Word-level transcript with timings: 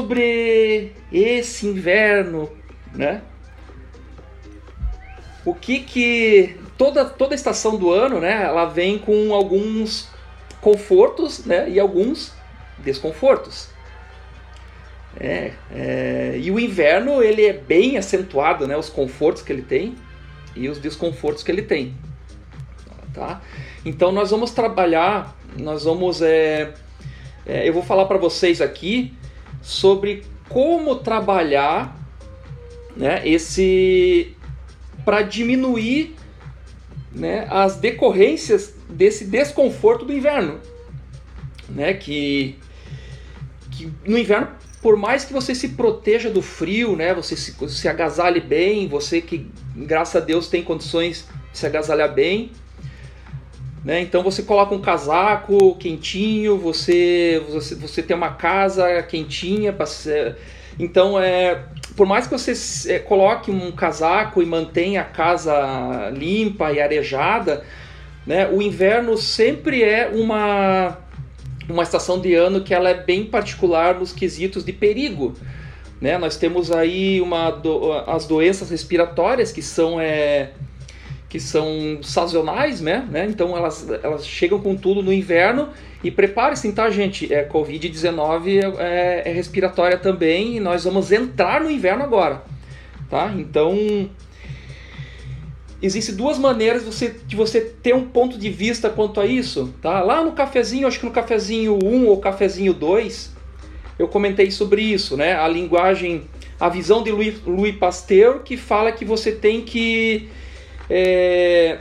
Sobre 0.00 0.92
esse 1.12 1.66
inverno, 1.66 2.50
né? 2.94 3.20
O 5.44 5.54
que 5.54 5.80
que 5.80 6.56
toda 6.78 7.04
toda 7.04 7.34
estação 7.34 7.76
do 7.76 7.92
ano, 7.92 8.18
né, 8.18 8.44
ela 8.44 8.64
vem 8.64 8.98
com 8.98 9.34
alguns 9.34 10.08
confortos, 10.58 11.44
né, 11.44 11.68
e 11.68 11.78
alguns 11.78 12.32
desconfortos. 12.78 13.68
É, 15.18 15.52
é, 15.70 16.38
e 16.38 16.50
o 16.50 16.58
inverno 16.58 17.22
ele 17.22 17.44
é 17.44 17.52
bem 17.52 17.98
acentuado, 17.98 18.66
né, 18.66 18.78
os 18.78 18.88
confortos 18.88 19.42
que 19.42 19.52
ele 19.52 19.62
tem 19.62 19.96
e 20.56 20.66
os 20.66 20.78
desconfortos 20.78 21.42
que 21.42 21.52
ele 21.52 21.62
tem, 21.62 21.94
tá? 23.12 23.42
Então 23.84 24.12
nós 24.12 24.30
vamos 24.30 24.50
trabalhar, 24.52 25.36
nós 25.58 25.84
vamos, 25.84 26.22
é, 26.22 26.72
é 27.44 27.68
eu 27.68 27.74
vou 27.74 27.82
falar 27.82 28.06
para 28.06 28.16
vocês 28.16 28.62
aqui 28.62 29.14
sobre 29.62 30.24
como 30.48 30.96
trabalhar, 30.96 31.96
né, 32.96 33.26
esse 33.26 34.36
para 35.04 35.22
diminuir 35.22 36.16
né, 37.12 37.46
as 37.50 37.76
decorrências 37.76 38.74
desse 38.88 39.24
desconforto 39.24 40.04
do 40.04 40.12
inverno, 40.12 40.60
né, 41.68 41.94
que, 41.94 42.58
que 43.70 43.90
no 44.04 44.18
inverno 44.18 44.48
por 44.82 44.96
mais 44.96 45.24
que 45.24 45.32
você 45.32 45.54
se 45.54 45.70
proteja 45.70 46.30
do 46.30 46.40
frio, 46.40 46.96
né, 46.96 47.12
você 47.14 47.36
se, 47.36 47.54
se 47.68 47.88
agasalhe 47.88 48.40
bem, 48.40 48.88
você 48.88 49.20
que 49.20 49.46
graças 49.76 50.22
a 50.22 50.24
Deus 50.24 50.48
tem 50.48 50.62
condições 50.62 51.28
de 51.52 51.58
se 51.58 51.66
agasalhar 51.66 52.12
bem, 52.12 52.52
né, 53.84 54.00
então 54.00 54.22
você 54.22 54.42
coloca 54.42 54.74
um 54.74 54.80
casaco 54.80 55.74
quentinho, 55.76 56.58
você 56.58 57.42
você, 57.48 57.74
você 57.74 58.02
tem 58.02 58.16
uma 58.16 58.30
casa 58.30 59.02
quentinha, 59.02 59.74
então 60.78 61.18
é 61.18 61.64
por 61.96 62.06
mais 62.06 62.26
que 62.26 62.32
você 62.32 62.92
é, 62.92 62.98
coloque 62.98 63.50
um 63.50 63.72
casaco 63.72 64.42
e 64.42 64.46
mantenha 64.46 65.02
a 65.02 65.04
casa 65.04 66.10
limpa 66.10 66.72
e 66.72 66.80
arejada, 66.80 67.64
né, 68.26 68.48
o 68.48 68.62
inverno 68.62 69.16
sempre 69.16 69.82
é 69.82 70.08
uma, 70.08 70.98
uma 71.68 71.82
estação 71.82 72.20
de 72.20 72.34
ano 72.34 72.60
que 72.60 72.72
ela 72.72 72.90
é 72.90 72.94
bem 72.94 73.24
particular 73.24 73.98
nos 73.98 74.12
quesitos 74.12 74.64
de 74.64 74.72
perigo. 74.72 75.34
Né? 76.00 76.16
Nós 76.16 76.36
temos 76.36 76.72
aí 76.72 77.20
uma 77.20 77.50
do, 77.50 77.92
as 77.92 78.26
doenças 78.26 78.70
respiratórias 78.70 79.52
que 79.52 79.62
são 79.62 80.00
é, 80.00 80.50
que 81.30 81.38
são 81.38 82.00
sazonais, 82.02 82.80
né? 82.80 83.06
né? 83.08 83.24
Então 83.30 83.56
elas, 83.56 83.88
elas 84.02 84.26
chegam 84.26 84.58
com 84.58 84.74
tudo 84.74 85.00
no 85.00 85.12
inverno 85.12 85.68
e 86.02 86.10
prepare-se, 86.10 86.70
tá, 86.72 86.90
gente? 86.90 87.32
É, 87.32 87.48
Covid-19 87.48 88.76
é, 88.78 89.22
é, 89.24 89.32
respiratória 89.32 89.96
também 89.96 90.56
e 90.56 90.60
nós 90.60 90.82
vamos 90.82 91.12
entrar 91.12 91.60
no 91.60 91.70
inverno 91.70 92.02
agora, 92.02 92.42
tá? 93.08 93.32
Então 93.38 94.10
existem 95.80 96.16
duas 96.16 96.36
maneiras 96.36 96.82
de 96.82 96.90
você, 96.90 97.16
de 97.24 97.36
você 97.36 97.60
ter 97.60 97.94
um 97.94 98.06
ponto 98.06 98.36
de 98.36 98.50
vista 98.50 98.90
quanto 98.90 99.20
a 99.20 99.24
isso, 99.24 99.72
tá? 99.80 100.02
Lá 100.02 100.24
no 100.24 100.32
cafezinho, 100.32 100.88
acho 100.88 100.98
que 100.98 101.06
no 101.06 101.12
cafezinho 101.12 101.78
1 101.80 102.06
ou 102.08 102.18
cafezinho 102.18 102.74
2, 102.74 103.32
eu 104.00 104.08
comentei 104.08 104.50
sobre 104.50 104.82
isso, 104.82 105.16
né? 105.16 105.34
A 105.34 105.46
linguagem, 105.46 106.24
a 106.58 106.68
visão 106.68 107.04
de 107.04 107.12
Louis, 107.12 107.40
Louis 107.46 107.76
Pasteur 107.76 108.40
que 108.40 108.56
fala 108.56 108.90
que 108.90 109.04
você 109.04 109.30
tem 109.30 109.60
que 109.60 110.28
é, 110.90 111.78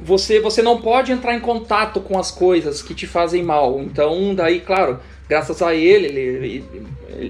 você, 0.00 0.40
você 0.40 0.60
não 0.60 0.80
pode 0.80 1.12
entrar 1.12 1.34
em 1.34 1.40
contato 1.40 2.00
com 2.00 2.18
as 2.18 2.30
coisas 2.30 2.82
que 2.82 2.94
te 2.94 3.06
fazem 3.06 3.42
mal. 3.42 3.80
Então, 3.80 4.34
daí, 4.34 4.60
claro, 4.60 4.98
graças 5.28 5.62
a 5.62 5.74
ele, 5.74 6.06
ele, 6.08 6.64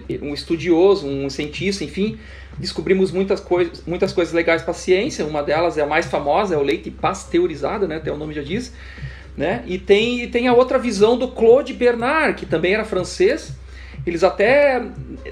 ele 0.08 0.18
um 0.22 0.32
estudioso, 0.32 1.06
um 1.06 1.28
cientista, 1.28 1.84
enfim, 1.84 2.18
descobrimos 2.58 3.12
muitas 3.12 3.40
coisas, 3.40 3.82
muitas 3.86 4.12
coisas 4.12 4.32
legais 4.32 4.62
para 4.62 4.70
a 4.70 4.74
ciência. 4.74 5.26
Uma 5.26 5.42
delas 5.42 5.76
é 5.76 5.82
a 5.82 5.86
mais 5.86 6.06
famosa, 6.06 6.54
é 6.54 6.58
o 6.58 6.62
leite 6.62 6.90
pasteurizado, 6.90 7.86
né? 7.86 7.96
Até 7.96 8.10
o 8.10 8.16
nome 8.16 8.32
já 8.32 8.42
diz. 8.42 8.72
Né? 9.36 9.62
E 9.66 9.78
tem, 9.78 10.28
tem 10.28 10.46
a 10.46 10.52
outra 10.52 10.78
visão 10.78 11.16
do 11.16 11.28
Claude 11.28 11.72
Bernard, 11.72 12.34
que 12.34 12.44
também 12.44 12.74
era 12.74 12.84
francês. 12.84 13.52
Eles 14.06 14.22
até 14.22 14.82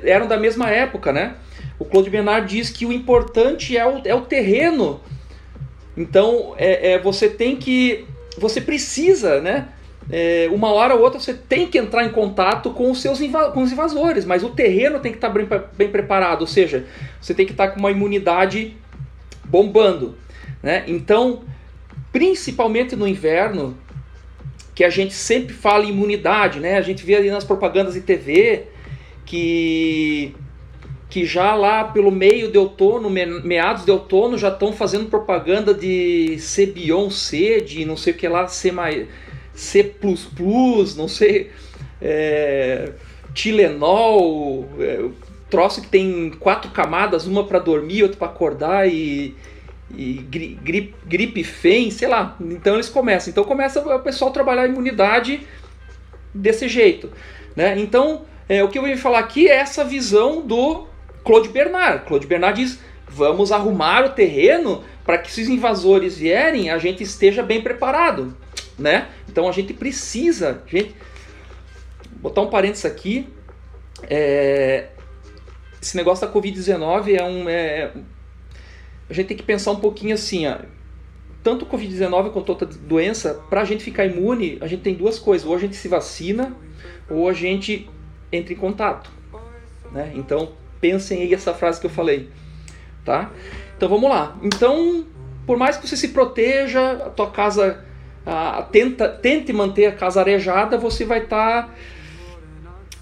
eram 0.02 0.26
da 0.26 0.38
mesma 0.38 0.70
época, 0.70 1.12
né? 1.12 1.34
O 1.78 1.84
Claude 1.84 2.10
Bernard 2.10 2.46
diz 2.46 2.70
que 2.70 2.84
o 2.84 2.92
importante 2.92 3.76
é 3.76 3.86
o, 3.86 4.00
é 4.04 4.14
o 4.14 4.22
terreno 4.22 5.00
então, 5.96 6.54
é, 6.56 6.92
é, 6.92 6.98
você 6.98 7.28
tem 7.28 7.56
que. 7.56 8.06
Você 8.38 8.60
precisa, 8.60 9.40
né? 9.40 9.68
É, 10.10 10.48
uma 10.50 10.72
hora 10.72 10.94
ou 10.94 11.02
outra 11.02 11.20
você 11.20 11.34
tem 11.34 11.68
que 11.68 11.78
entrar 11.78 12.04
em 12.04 12.10
contato 12.10 12.70
com 12.70 12.90
os 12.90 13.00
seus 13.00 13.20
com 13.52 13.62
os 13.62 13.70
invasores, 13.70 14.24
mas 14.24 14.42
o 14.42 14.50
terreno 14.50 14.98
tem 14.98 15.12
que 15.12 15.18
estar 15.18 15.28
bem, 15.28 15.46
bem 15.76 15.88
preparado, 15.88 16.40
ou 16.40 16.46
seja, 16.46 16.86
você 17.20 17.32
tem 17.32 17.46
que 17.46 17.52
estar 17.52 17.68
com 17.68 17.78
uma 17.78 17.90
imunidade 17.90 18.76
bombando. 19.44 20.16
Né? 20.62 20.84
Então, 20.88 21.42
principalmente 22.12 22.96
no 22.96 23.06
inverno, 23.06 23.76
que 24.74 24.82
a 24.82 24.90
gente 24.90 25.14
sempre 25.14 25.54
fala 25.54 25.84
em 25.84 25.90
imunidade, 25.90 26.58
né? 26.58 26.76
a 26.76 26.82
gente 26.82 27.04
vê 27.04 27.14
ali 27.14 27.30
nas 27.30 27.44
propagandas 27.44 27.94
de 27.94 28.00
TV 28.00 28.64
que 29.24 30.34
que 31.10 31.26
já 31.26 31.54
lá 31.54 31.84
pelo 31.84 32.10
meio 32.10 32.50
de 32.50 32.56
outono, 32.56 33.10
meados 33.10 33.84
de 33.84 33.90
outono, 33.90 34.38
já 34.38 34.48
estão 34.48 34.72
fazendo 34.72 35.10
propaganda 35.10 35.74
de 35.74 36.38
C, 36.38 36.66
de 36.66 37.84
não 37.84 37.96
sei 37.96 38.12
o 38.12 38.16
que 38.16 38.28
lá, 38.28 38.46
C, 38.46 38.72
C++, 39.52 39.94
não 40.96 41.08
sei, 41.08 41.50
é, 42.00 42.92
Tilenol, 43.34 44.68
é, 44.78 45.04
troço 45.50 45.82
que 45.82 45.88
tem 45.88 46.30
quatro 46.38 46.70
camadas, 46.70 47.26
uma 47.26 47.44
para 47.44 47.58
dormir, 47.58 48.04
outra 48.04 48.16
para 48.16 48.28
acordar 48.28 48.88
e, 48.88 49.34
e 49.94 50.14
gripe, 50.30 50.94
gripe 51.04 51.42
FEM, 51.42 51.90
sei 51.90 52.08
lá. 52.08 52.36
Então 52.40 52.74
eles 52.74 52.88
começam. 52.88 53.30
Então 53.30 53.42
começa 53.42 53.80
o 53.80 53.98
pessoal 53.98 54.30
a 54.30 54.34
trabalhar 54.34 54.62
a 54.62 54.68
imunidade 54.68 55.40
desse 56.32 56.68
jeito. 56.68 57.10
Né? 57.56 57.78
Então, 57.78 58.22
é, 58.48 58.62
o 58.62 58.68
que 58.68 58.78
eu 58.78 58.82
vou 58.82 58.96
falar 58.96 59.18
aqui 59.18 59.48
é 59.48 59.56
essa 59.56 59.84
visão 59.84 60.40
do 60.40 60.86
Claude 61.24 61.48
Bernard. 61.48 62.04
Claude 62.06 62.26
Bernard 62.26 62.60
diz: 62.60 62.78
vamos 63.08 63.52
arrumar 63.52 64.04
o 64.04 64.10
terreno 64.10 64.84
para 65.04 65.18
que 65.18 65.30
se 65.30 65.42
os 65.42 65.48
invasores 65.48 66.16
vierem, 66.16 66.70
a 66.70 66.78
gente 66.78 67.02
esteja 67.02 67.42
bem 67.42 67.60
preparado, 67.60 68.36
né? 68.78 69.08
Então 69.28 69.48
a 69.48 69.52
gente 69.52 69.74
precisa, 69.74 70.62
gente, 70.66 70.94
botar 72.16 72.42
um 72.42 72.48
parênteses 72.48 72.84
aqui. 72.84 73.28
É, 74.08 74.88
esse 75.80 75.96
negócio 75.96 76.26
da 76.26 76.32
Covid-19 76.32 77.18
é 77.18 77.24
um. 77.24 77.48
É, 77.48 77.90
a 79.08 79.12
gente 79.12 79.26
tem 79.26 79.36
que 79.36 79.42
pensar 79.42 79.72
um 79.72 79.80
pouquinho 79.80 80.14
assim, 80.14 80.46
ó. 80.46 80.58
Tanto 81.42 81.64
Covid-19 81.64 82.30
quanto 82.32 82.50
outra 82.50 82.66
doença, 82.66 83.42
para 83.48 83.62
a 83.62 83.64
gente 83.64 83.82
ficar 83.82 84.04
imune, 84.04 84.58
a 84.60 84.66
gente 84.66 84.82
tem 84.82 84.94
duas 84.94 85.18
coisas: 85.18 85.46
ou 85.46 85.54
a 85.54 85.58
gente 85.58 85.74
se 85.74 85.88
vacina, 85.88 86.54
ou 87.08 87.28
a 87.28 87.32
gente 87.32 87.88
entra 88.30 88.52
em 88.52 88.56
contato. 88.56 89.10
Né? 89.90 90.12
Então, 90.14 90.52
pensem 90.80 91.22
aí 91.22 91.34
essa 91.34 91.52
frase 91.52 91.80
que 91.80 91.86
eu 91.86 91.90
falei, 91.90 92.28
tá? 93.04 93.30
Então 93.76 93.88
vamos 93.88 94.10
lá. 94.10 94.36
Então, 94.42 95.06
por 95.46 95.56
mais 95.56 95.76
que 95.76 95.86
você 95.86 95.96
se 95.96 96.08
proteja, 96.08 96.92
a 96.92 97.10
tua 97.10 97.30
casa 97.30 97.84
a, 98.24 98.62
tenta, 98.62 99.08
tente 99.08 99.52
manter 99.52 99.86
a 99.86 99.92
casa 99.92 100.20
arejada, 100.20 100.76
você 100.78 101.04
vai 101.04 101.20
estar 101.20 101.62
tá 101.62 101.74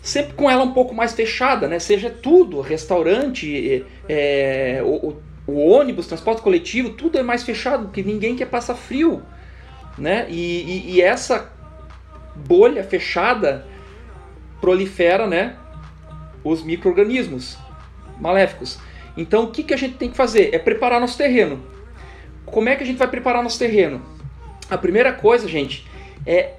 sempre 0.02 0.34
com 0.34 0.50
ela 0.50 0.64
um 0.64 0.72
pouco 0.72 0.94
mais 0.94 1.12
fechada, 1.12 1.68
né? 1.68 1.78
Seja 1.78 2.10
tudo, 2.10 2.60
restaurante, 2.60 3.84
é, 4.08 4.80
o, 4.84 5.16
o, 5.46 5.68
ônibus, 5.68 6.06
transporte 6.06 6.40
coletivo, 6.42 6.90
tudo 6.90 7.18
é 7.18 7.22
mais 7.22 7.42
fechado, 7.42 7.86
porque 7.86 8.02
ninguém 8.02 8.34
quer 8.34 8.46
passar 8.46 8.74
frio, 8.74 9.22
né? 9.96 10.26
E, 10.30 10.62
e, 10.62 10.90
e 10.94 11.02
essa 11.02 11.52
bolha 12.34 12.82
fechada 12.84 13.66
prolifera, 14.60 15.26
né? 15.26 15.56
Os 16.42 16.62
micro-organismos 16.62 17.58
maléficos. 18.20 18.78
Então 19.16 19.44
o 19.44 19.50
que, 19.50 19.62
que 19.62 19.74
a 19.74 19.76
gente 19.76 19.94
tem 19.94 20.10
que 20.10 20.16
fazer? 20.16 20.54
É 20.54 20.58
preparar 20.58 21.00
nosso 21.00 21.18
terreno. 21.18 21.62
Como 22.46 22.68
é 22.68 22.76
que 22.76 22.82
a 22.82 22.86
gente 22.86 22.96
vai 22.96 23.08
preparar 23.08 23.42
nosso 23.42 23.58
terreno? 23.58 24.00
A 24.70 24.78
primeira 24.78 25.12
coisa, 25.12 25.48
gente, 25.48 25.86
é 26.26 26.54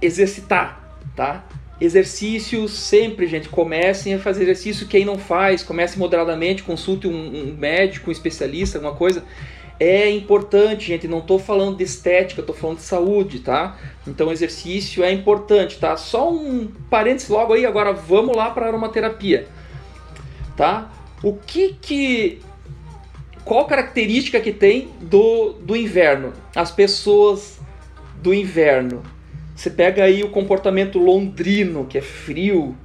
exercitar, 0.00 0.98
tá? 1.14 1.44
Exercício 1.80 2.68
sempre, 2.68 3.26
gente. 3.26 3.48
Comecem 3.48 4.14
a 4.14 4.18
fazer 4.18 4.44
exercício. 4.44 4.86
Quem 4.86 5.04
não 5.04 5.18
faz, 5.18 5.62
comece 5.62 5.98
moderadamente, 5.98 6.62
consulte 6.62 7.06
um, 7.06 7.12
um 7.12 7.56
médico, 7.58 8.08
um 8.08 8.12
especialista, 8.12 8.78
alguma 8.78 8.94
coisa. 8.94 9.22
É 9.78 10.08
importante, 10.10 10.86
gente. 10.86 11.06
Não 11.06 11.18
estou 11.18 11.38
falando 11.38 11.76
de 11.76 11.84
estética, 11.84 12.40
estou 12.40 12.56
falando 12.56 12.78
de 12.78 12.84
saúde, 12.84 13.40
tá? 13.40 13.76
Então, 14.06 14.32
exercício 14.32 15.04
é 15.04 15.12
importante, 15.12 15.78
tá? 15.78 15.96
Só 15.98 16.32
um 16.32 16.66
parênteses 16.88 17.28
logo 17.28 17.52
aí. 17.52 17.66
Agora, 17.66 17.92
vamos 17.92 18.34
lá 18.34 18.50
para 18.50 18.64
a 18.64 18.68
aromaterapia, 18.68 19.46
tá? 20.56 20.90
O 21.22 21.34
que 21.34 21.74
que 21.80 22.40
qual 23.44 23.64
característica 23.66 24.40
que 24.40 24.52
tem 24.52 24.88
do, 25.00 25.52
do 25.52 25.76
inverno? 25.76 26.32
As 26.54 26.72
pessoas 26.72 27.60
do 28.20 28.34
inverno. 28.34 29.02
Você 29.54 29.70
pega 29.70 30.02
aí 30.02 30.22
o 30.24 30.30
comportamento 30.30 30.98
londrino, 30.98 31.86
que 31.86 31.96
é 31.96 32.02
frio, 32.02 32.76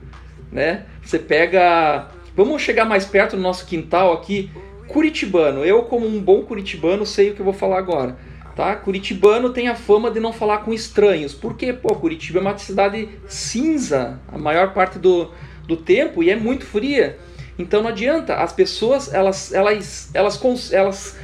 né? 0.51 0.85
Você 1.03 1.17
pega, 1.17 2.09
vamos 2.35 2.61
chegar 2.61 2.85
mais 2.85 3.05
perto 3.05 3.35
do 3.35 3.41
nosso 3.41 3.65
quintal 3.65 4.13
aqui, 4.13 4.51
Curitibano. 4.87 5.65
Eu 5.65 5.83
como 5.83 6.05
um 6.05 6.21
bom 6.21 6.43
curitibano 6.43 7.05
sei 7.05 7.31
o 7.31 7.33
que 7.33 7.41
eu 7.41 7.45
vou 7.45 7.53
falar 7.53 7.79
agora. 7.79 8.17
Tá? 8.55 8.75
Curitibano 8.75 9.49
tem 9.51 9.67
a 9.67 9.75
fama 9.75 10.11
de 10.11 10.19
não 10.19 10.31
falar 10.31 10.59
com 10.59 10.71
estranhos. 10.73 11.33
Porque, 11.33 11.73
pô, 11.73 11.95
Curitiba 11.95 12.39
é 12.39 12.41
uma 12.41 12.57
cidade 12.57 13.09
cinza 13.27 14.19
a 14.27 14.37
maior 14.37 14.73
parte 14.73 14.99
do, 14.99 15.31
do 15.65 15.77
tempo 15.77 16.21
e 16.21 16.29
é 16.29 16.35
muito 16.35 16.65
fria. 16.65 17.17
Então 17.61 17.81
não 17.81 17.89
adianta, 17.89 18.35
as 18.35 18.51
pessoas 18.51 19.13
elas 19.13 19.53
elas 19.53 20.09
elas 20.13 20.73
elas 20.73 21.15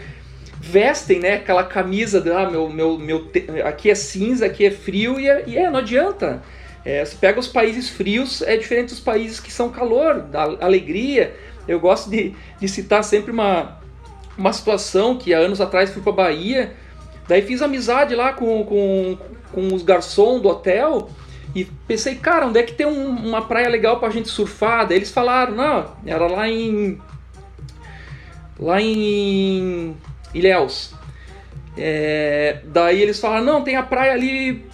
vestem, 0.60 1.20
né, 1.20 1.36
aquela 1.36 1.64
camisa 1.64 2.20
de 2.20 2.32
ah, 2.32 2.50
meu 2.50 2.70
meu 2.70 2.98
meu 2.98 3.30
aqui 3.66 3.90
é 3.90 3.96
cinza, 3.96 4.46
aqui 4.46 4.66
é 4.66 4.72
frio 4.72 5.20
e 5.20 5.28
é, 5.28 5.44
e 5.48 5.58
é 5.58 5.70
não 5.70 5.80
adianta. 5.80 6.42
É, 6.86 7.04
pega 7.20 7.38
os 7.38 7.48
países 7.50 7.90
frios, 7.90 8.42
é 8.42 8.56
diferente 8.56 8.90
dos 8.90 9.00
países 9.00 9.42
que 9.42 9.52
são 9.52 9.70
calor, 9.70 10.22
da 10.22 10.44
alegria. 10.62 11.36
Eu 11.68 11.82
gosto 11.82 12.10
de, 12.10 12.34
de 12.62 12.68
citar 12.70 13.04
sempre 13.04 13.30
uma, 13.30 13.78
uma 14.38 14.54
situação 14.54 15.18
que 15.18 15.34
há 15.34 15.40
anos 15.40 15.60
atrás 15.60 15.90
fui 15.90 16.02
para 16.02 16.14
Bahia, 16.14 16.74
daí 17.28 17.42
fiz 17.42 17.62
amizade 17.62 18.16
lá 18.16 18.32
com, 18.32 18.64
com, 18.64 19.18
com 19.52 19.76
os 19.76 19.84
garçons 19.84 20.42
do 20.42 20.48
hotel 20.48 21.10
e 21.58 21.66
pensei, 21.88 22.14
cara, 22.14 22.46
onde 22.46 22.60
é 22.60 22.64
que 22.64 22.74
tem 22.74 22.86
um, 22.86 23.10
uma 23.10 23.42
praia 23.42 23.68
legal 23.68 24.00
pra 24.00 24.12
gente 24.12 24.30
surfar? 24.30 24.88
Daí 24.88 24.98
eles 24.98 25.10
falaram, 25.10 25.56
não, 25.56 25.86
era 26.06 26.28
lá 26.28 26.48
em. 26.48 27.02
lá 28.60 28.80
em 28.80 29.98
Ilhéus. 30.36 30.94
É, 31.76 32.60
daí 32.66 33.02
eles 33.02 33.20
falaram, 33.20 33.44
não, 33.44 33.64
tem 33.64 33.76
a 33.76 33.82
praia 33.82 34.14
ali 34.14 34.68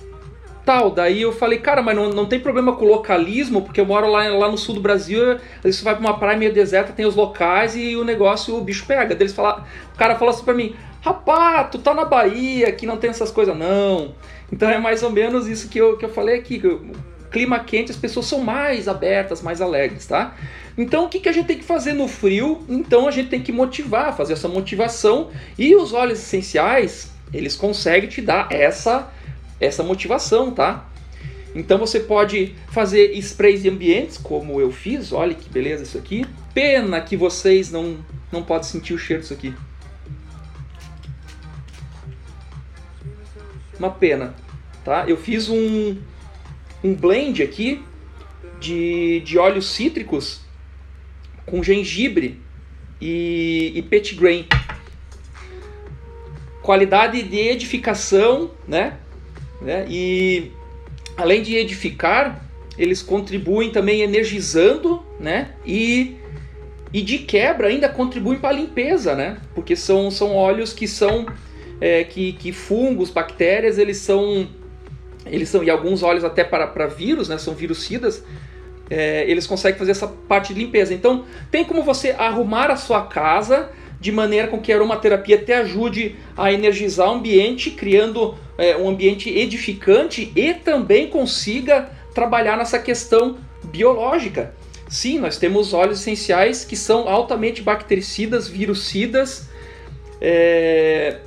tal. 0.66 0.92
Daí 0.92 1.22
eu 1.22 1.32
falei, 1.32 1.60
cara, 1.60 1.82
mas 1.82 1.96
não, 1.96 2.10
não 2.10 2.26
tem 2.26 2.38
problema 2.38 2.76
com 2.76 2.84
localismo, 2.84 3.62
porque 3.62 3.80
eu 3.80 3.86
moro 3.86 4.12
lá, 4.12 4.28
lá 4.28 4.52
no 4.52 4.58
sul 4.58 4.76
do 4.76 4.82
Brasil, 4.82 5.40
você 5.64 5.86
vai 5.86 5.96
pra 5.96 6.02
uma 6.02 6.20
praia 6.20 6.38
meio 6.38 6.54
deserta, 6.54 6.92
tem 6.92 7.06
os 7.06 7.16
locais 7.16 7.78
e 7.78 7.96
o 7.96 8.04
negócio, 8.04 8.58
o 8.58 8.62
bicho 8.62 8.86
pega. 8.86 9.16
Daí 9.16 9.22
eles 9.22 9.34
falaram, 9.34 9.64
o 9.94 9.98
cara 9.98 10.18
falou 10.18 10.34
assim 10.34 10.44
pra 10.44 10.54
mim, 10.54 10.76
rapaz, 11.00 11.70
tu 11.72 11.80
tá 11.80 11.94
na 11.94 12.04
Bahia, 12.04 12.74
que 12.74 12.86
não 12.86 12.98
tem 12.98 13.10
essas 13.10 13.32
coisas 13.32 13.56
não. 13.56 14.14
Então 14.54 14.70
é 14.70 14.78
mais 14.78 15.02
ou 15.02 15.10
menos 15.10 15.48
isso 15.48 15.68
que 15.68 15.80
eu, 15.80 15.98
que 15.98 16.06
eu 16.06 16.10
falei 16.10 16.38
aqui. 16.38 16.62
clima 17.32 17.60
quente, 17.60 17.90
as 17.90 17.98
pessoas 17.98 18.28
são 18.28 18.40
mais 18.40 18.88
abertas, 18.88 19.42
mais 19.42 19.62
alegres, 19.62 20.06
tá? 20.06 20.36
Então 20.78 21.06
o 21.06 21.10
que, 21.10 21.20
que 21.20 21.28
a 21.28 21.32
gente 21.32 21.48
tem 21.48 21.58
que 21.58 21.64
fazer 21.64 21.94
no 21.94 22.08
frio? 22.08 22.64
Então 22.70 23.08
a 23.08 23.12
gente 23.12 23.30
tem 23.30 23.42
que 23.42 23.52
motivar, 23.52 24.16
fazer 24.16 24.34
essa 24.34 24.48
motivação. 24.48 25.32
E 25.58 25.76
os 25.76 25.92
óleos 25.92 26.20
essenciais, 26.20 27.12
eles 27.34 27.56
conseguem 27.56 28.08
te 28.08 28.22
dar 28.22 28.48
essa, 28.52 29.12
essa 29.60 29.82
motivação, 29.82 30.52
tá? 30.52 30.88
Então 31.56 31.80
você 31.80 32.00
pode 32.00 32.54
fazer 32.68 33.12
sprays 33.18 33.64
de 33.64 33.70
ambientes, 33.70 34.20
como 34.20 34.62
eu 34.62 34.72
fiz. 34.72 35.12
Olha 35.12 35.34
que 35.34 35.50
beleza 35.50 35.82
isso 35.82 35.98
aqui. 35.98 36.28
Pena 36.54 37.02
que 37.02 37.18
vocês 37.18 37.72
não, 37.72 37.98
não 38.32 38.44
podem 38.44 38.70
sentir 38.70 38.94
o 38.94 39.00
cheiro 39.00 39.24
disso 39.24 39.34
aqui. 39.34 39.52
uma 43.84 43.92
pena. 43.92 44.34
Tá? 44.84 45.06
Eu 45.08 45.18
fiz 45.18 45.50
um, 45.50 45.98
um 46.84 46.94
blend 46.94 47.42
aqui 47.42 47.82
de, 48.60 49.22
de 49.22 49.38
óleos 49.38 49.70
cítricos 49.70 50.42
com 51.46 51.64
gengibre 51.64 52.40
e, 53.00 53.72
e 53.76 53.82
pet 53.82 54.16
grain. 54.16 54.46
Qualidade 56.62 57.22
de 57.24 57.38
edificação, 57.38 58.52
né? 58.68 58.98
né? 59.62 59.86
E 59.90 60.52
além 61.18 61.42
de 61.42 61.56
edificar, 61.56 62.46
eles 62.78 63.02
contribuem 63.02 63.70
também 63.70 64.02
energizando, 64.02 65.04
né? 65.20 65.52
E, 65.66 66.18
e 66.94 67.02
de 67.02 67.20
quebra 67.20 67.68
ainda 67.68 67.90
contribuem 67.90 68.40
para 68.40 68.50
a 68.50 68.54
limpeza, 68.54 69.16
né? 69.16 69.38
Porque 69.54 69.76
são, 69.76 70.10
são 70.10 70.36
óleos 70.36 70.74
que 70.74 70.88
são 70.88 71.26
é, 71.80 72.04
que, 72.04 72.34
que 72.34 72.52
fungos, 72.52 73.10
bactérias, 73.10 73.78
eles 73.78 73.98
são, 73.98 74.48
eles 75.26 75.50
são 75.50 75.64
e 75.64 75.70
alguns 75.70 76.04
óleos 76.04 76.24
até 76.24 76.44
para, 76.44 76.68
para 76.68 76.88
vírus, 76.88 77.30
né, 77.30 77.38
são 77.38 77.54
virucidas, 77.54 78.24
é, 78.90 79.30
eles 79.30 79.48
conseguem 79.48 79.78
fazer 79.78 79.92
essa 79.92 80.08
parte 80.08 80.54
de 80.54 80.60
limpeza. 80.60 80.94
Então, 80.94 81.26
tem 81.50 81.64
como 81.64 81.84
você 81.84 82.12
arrumar 82.12 82.70
a 82.70 82.76
sua 82.76 83.04
casa 83.04 83.70
de 84.00 84.12
maneira 84.12 84.50
com 84.50 84.60
que 84.60 84.72
a 84.72 84.76
aromaterapia 84.76 85.38
te 85.38 85.54
ajude 85.54 86.16
a 86.36 86.52
energizar 86.52 87.08
o 87.08 87.14
ambiente, 87.14 87.72
criando 87.72 88.36
é, 88.58 88.76
um 88.76 88.90
ambiente 88.90 89.30
edificante 89.30 90.32
e 90.36 90.54
também 90.54 91.08
consiga 91.08 91.90
trabalhar 92.14 92.58
nessa 92.58 92.78
questão 92.78 93.38
biológica. 93.64 94.54
Sim, 94.90 95.20
nós 95.20 95.38
temos 95.38 95.74
óleos 95.74 96.02
essenciais 96.02 96.66
que 96.66 96.76
são 96.76 97.08
altamente 97.08 97.62
bactericidas, 97.62 98.48
virucidas, 98.48 99.48
é, 100.22 101.18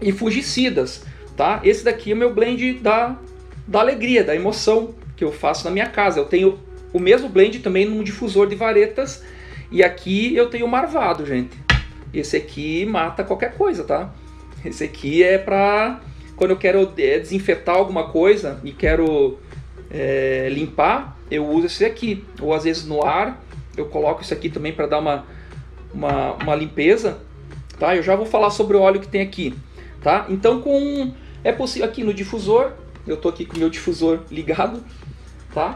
e 0.00 0.12
fungicidas, 0.12 1.04
tá? 1.38 1.60
Esse 1.62 1.84
daqui 1.84 2.10
é 2.10 2.14
o 2.14 2.16
meu 2.16 2.34
blend 2.34 2.74
da, 2.80 3.16
da 3.64 3.78
alegria, 3.78 4.24
da 4.24 4.34
emoção 4.34 4.92
que 5.16 5.22
eu 5.22 5.30
faço 5.30 5.64
na 5.64 5.70
minha 5.70 5.86
casa. 5.86 6.18
Eu 6.18 6.24
tenho 6.24 6.58
o 6.92 6.98
mesmo 6.98 7.28
blend 7.28 7.60
também 7.60 7.86
num 7.86 8.02
difusor 8.02 8.48
de 8.48 8.56
varetas 8.56 9.22
e 9.70 9.82
aqui 9.84 10.34
eu 10.34 10.50
tenho 10.50 10.66
marvado, 10.66 11.24
gente. 11.24 11.56
Esse 12.12 12.36
aqui 12.36 12.84
mata 12.84 13.22
qualquer 13.22 13.54
coisa, 13.54 13.84
tá? 13.84 14.12
Esse 14.64 14.82
aqui 14.82 15.22
é 15.22 15.38
pra 15.38 16.00
quando 16.34 16.50
eu 16.50 16.56
quero 16.56 16.92
é, 16.98 17.18
desinfetar 17.20 17.76
alguma 17.76 18.08
coisa 18.08 18.60
e 18.64 18.72
quero 18.72 19.38
é, 19.90 20.48
limpar, 20.50 21.16
eu 21.30 21.46
uso 21.46 21.66
esse 21.66 21.84
aqui. 21.84 22.24
Ou 22.40 22.52
às 22.52 22.64
vezes 22.64 22.84
no 22.84 23.04
ar, 23.04 23.40
eu 23.76 23.86
coloco 23.86 24.22
isso 24.22 24.34
aqui 24.34 24.48
também 24.48 24.72
para 24.72 24.88
dar 24.88 24.98
uma, 24.98 25.24
uma, 25.94 26.32
uma 26.32 26.54
limpeza. 26.56 27.18
Tá? 27.78 27.94
Eu 27.94 28.02
já 28.02 28.16
vou 28.16 28.26
falar 28.26 28.50
sobre 28.50 28.76
o 28.76 28.80
óleo 28.80 29.00
que 29.00 29.06
tem 29.06 29.20
aqui 29.20 29.54
tá? 30.00 30.26
Então 30.28 30.60
com 30.60 31.12
é 31.44 31.52
possível 31.52 31.88
aqui 31.88 32.02
no 32.02 32.12
difusor, 32.12 32.72
eu 33.06 33.16
tô 33.16 33.28
aqui 33.28 33.44
com 33.44 33.56
o 33.56 33.58
meu 33.58 33.70
difusor 33.70 34.20
ligado, 34.30 34.82
tá? 35.54 35.74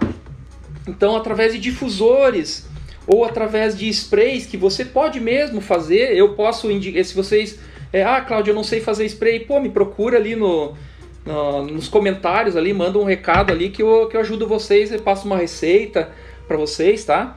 Então 0.87 1.17
através 1.17 1.53
de 1.53 1.59
difusores 1.59 2.69
ou 3.07 3.25
através 3.25 3.77
de 3.77 3.89
sprays 3.89 4.47
que 4.47 4.57
você 4.57 4.85
pode 4.85 5.21
mesmo 5.21 5.61
fazer, 5.61 6.17
eu 6.17 6.35
posso 6.35 6.71
indicar 6.71 7.05
se 7.05 7.15
vocês 7.15 7.59
é, 7.93 8.03
ah, 8.03 8.21
Cláudio, 8.23 8.53
eu 8.53 8.55
não 8.55 8.65
sei 8.65 8.81
fazer 8.81 9.05
spray, 9.05 9.41
pô, 9.41 9.61
me 9.61 9.69
procura 9.69 10.17
ali 10.17 10.35
no, 10.35 10.75
no, 11.27 11.63
nos 11.65 11.89
comentários 11.89 12.57
ali, 12.57 12.73
manda 12.73 12.99
um 12.99 13.05
recado 13.05 13.53
ali 13.53 13.69
que 13.69 13.83
eu, 13.83 14.09
que 14.09 14.17
eu 14.17 14.21
ajudo 14.21 14.47
vocês, 14.47 14.91
eu 14.91 15.01
passo 15.01 15.27
uma 15.27 15.37
receita 15.37 16.11
para 16.49 16.57
vocês, 16.57 17.05
tá? 17.05 17.37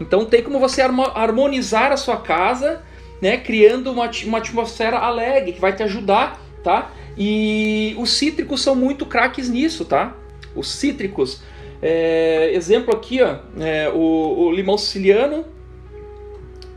Então 0.00 0.24
tem 0.24 0.42
como 0.42 0.58
você 0.58 0.82
harmonizar 0.82 1.92
a 1.92 1.96
sua 1.96 2.16
casa 2.16 2.82
né, 3.20 3.36
criando 3.36 3.92
uma, 3.92 4.10
uma 4.24 4.38
atmosfera 4.38 4.98
alegre 4.98 5.52
que 5.52 5.60
vai 5.60 5.72
te 5.72 5.84
ajudar, 5.84 6.40
tá? 6.64 6.90
E 7.16 7.94
os 7.98 8.10
cítricos 8.10 8.62
são 8.62 8.74
muito 8.74 9.04
craques 9.06 9.48
nisso, 9.48 9.84
tá? 9.84 10.16
Os 10.54 10.68
cítricos, 10.70 11.42
é, 11.80 12.52
exemplo 12.54 12.94
aqui, 12.94 13.22
ó, 13.22 13.36
é, 13.60 13.88
o, 13.90 14.46
o, 14.46 14.52
limão 14.52 14.78
siciliano, 14.78 15.44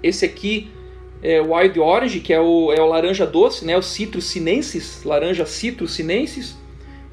esse 0.03 0.25
aqui 0.25 0.69
é 1.21 1.41
o 1.41 1.53
wild 1.53 1.79
orange, 1.79 2.19
que 2.19 2.33
é 2.33 2.39
o, 2.39 2.71
é 2.73 2.81
o 2.81 2.85
laranja 2.85 3.25
doce, 3.25 3.65
né? 3.65 3.77
O 3.77 3.81
citrus 3.81 4.25
sinensis, 4.25 5.03
laranja 5.03 5.45
citrus 5.45 5.93
sinensis. 5.93 6.55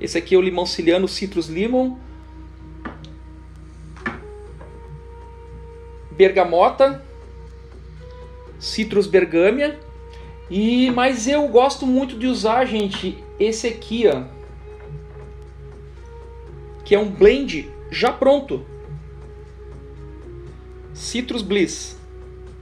Esse 0.01 0.19
aqui 0.19 0.35
é 0.35 0.39
o 0.39 0.43
limão 0.43 0.67
siciliano, 0.67 1.07
citrus 1.07 1.47
limon. 1.47 1.97
Bergamota, 6.11 7.03
Citrus 8.63 9.09
Bergamia. 9.09 9.77
E 10.53 10.91
mas 10.91 11.27
eu 11.27 11.49
gosto 11.49 11.87
muito 11.87 12.19
de 12.19 12.27
usar, 12.27 12.67
gente, 12.67 13.17
esse 13.41 13.67
aqui, 13.67 14.07
ó, 14.07 14.25
que 16.85 16.95
é 16.95 16.99
um 16.99 17.11
blend 17.11 17.71
já 17.91 18.13
pronto. 18.13 18.63
Citrus 20.93 21.41
Bliss. 21.41 21.97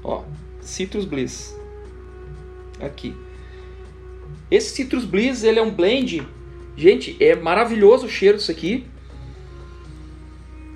Ó, 0.04 0.22
Citrus 0.60 1.04
Bliss. 1.04 1.58
Aqui. 2.80 3.12
Esse 4.48 4.70
Citrus 4.76 5.04
Bliss, 5.04 5.42
ele 5.42 5.58
é 5.58 5.62
um 5.62 5.72
blend, 5.72 6.24
gente, 6.76 7.16
é 7.18 7.34
maravilhoso 7.34 8.06
o 8.06 8.08
cheiro 8.08 8.38
disso 8.38 8.52
aqui. 8.52 8.86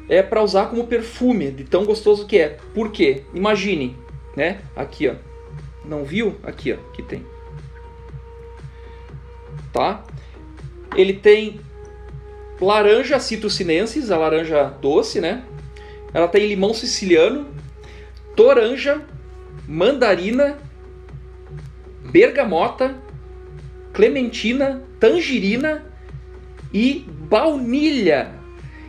É 0.09 0.21
para 0.21 0.43
usar 0.43 0.67
como 0.67 0.89
perfume, 0.89 1.53
de 1.53 1.63
tão 1.63 1.85
gostoso 1.85 2.27
que 2.27 2.39
é. 2.39 2.59
Por 2.75 2.91
quê? 2.91 3.23
Imagine, 3.33 3.97
né? 4.37 4.63
Aqui, 4.75 5.07
ó. 5.07 5.34
Não 5.85 6.05
viu? 6.05 6.37
Aqui, 6.43 6.73
ó, 6.73 6.77
que 6.93 7.03
tem. 7.03 7.25
Tá? 9.73 10.05
Ele 10.97 11.15
tem 11.15 11.61
laranja 12.61 13.19
citrucinensis, 13.19 14.11
a 14.11 14.17
laranja 14.17 14.65
doce, 14.81 15.21
né? 15.21 15.45
Ela 16.13 16.29
tem 16.29 16.47
limão 16.47 16.73
siciliano, 16.73 17.49
toranja, 18.37 19.03
mandarina, 19.67 20.59
bergamota, 22.11 22.95
clementina, 23.93 24.83
tangerina 25.01 25.85
e 26.73 27.05
baunilha. 27.09 28.33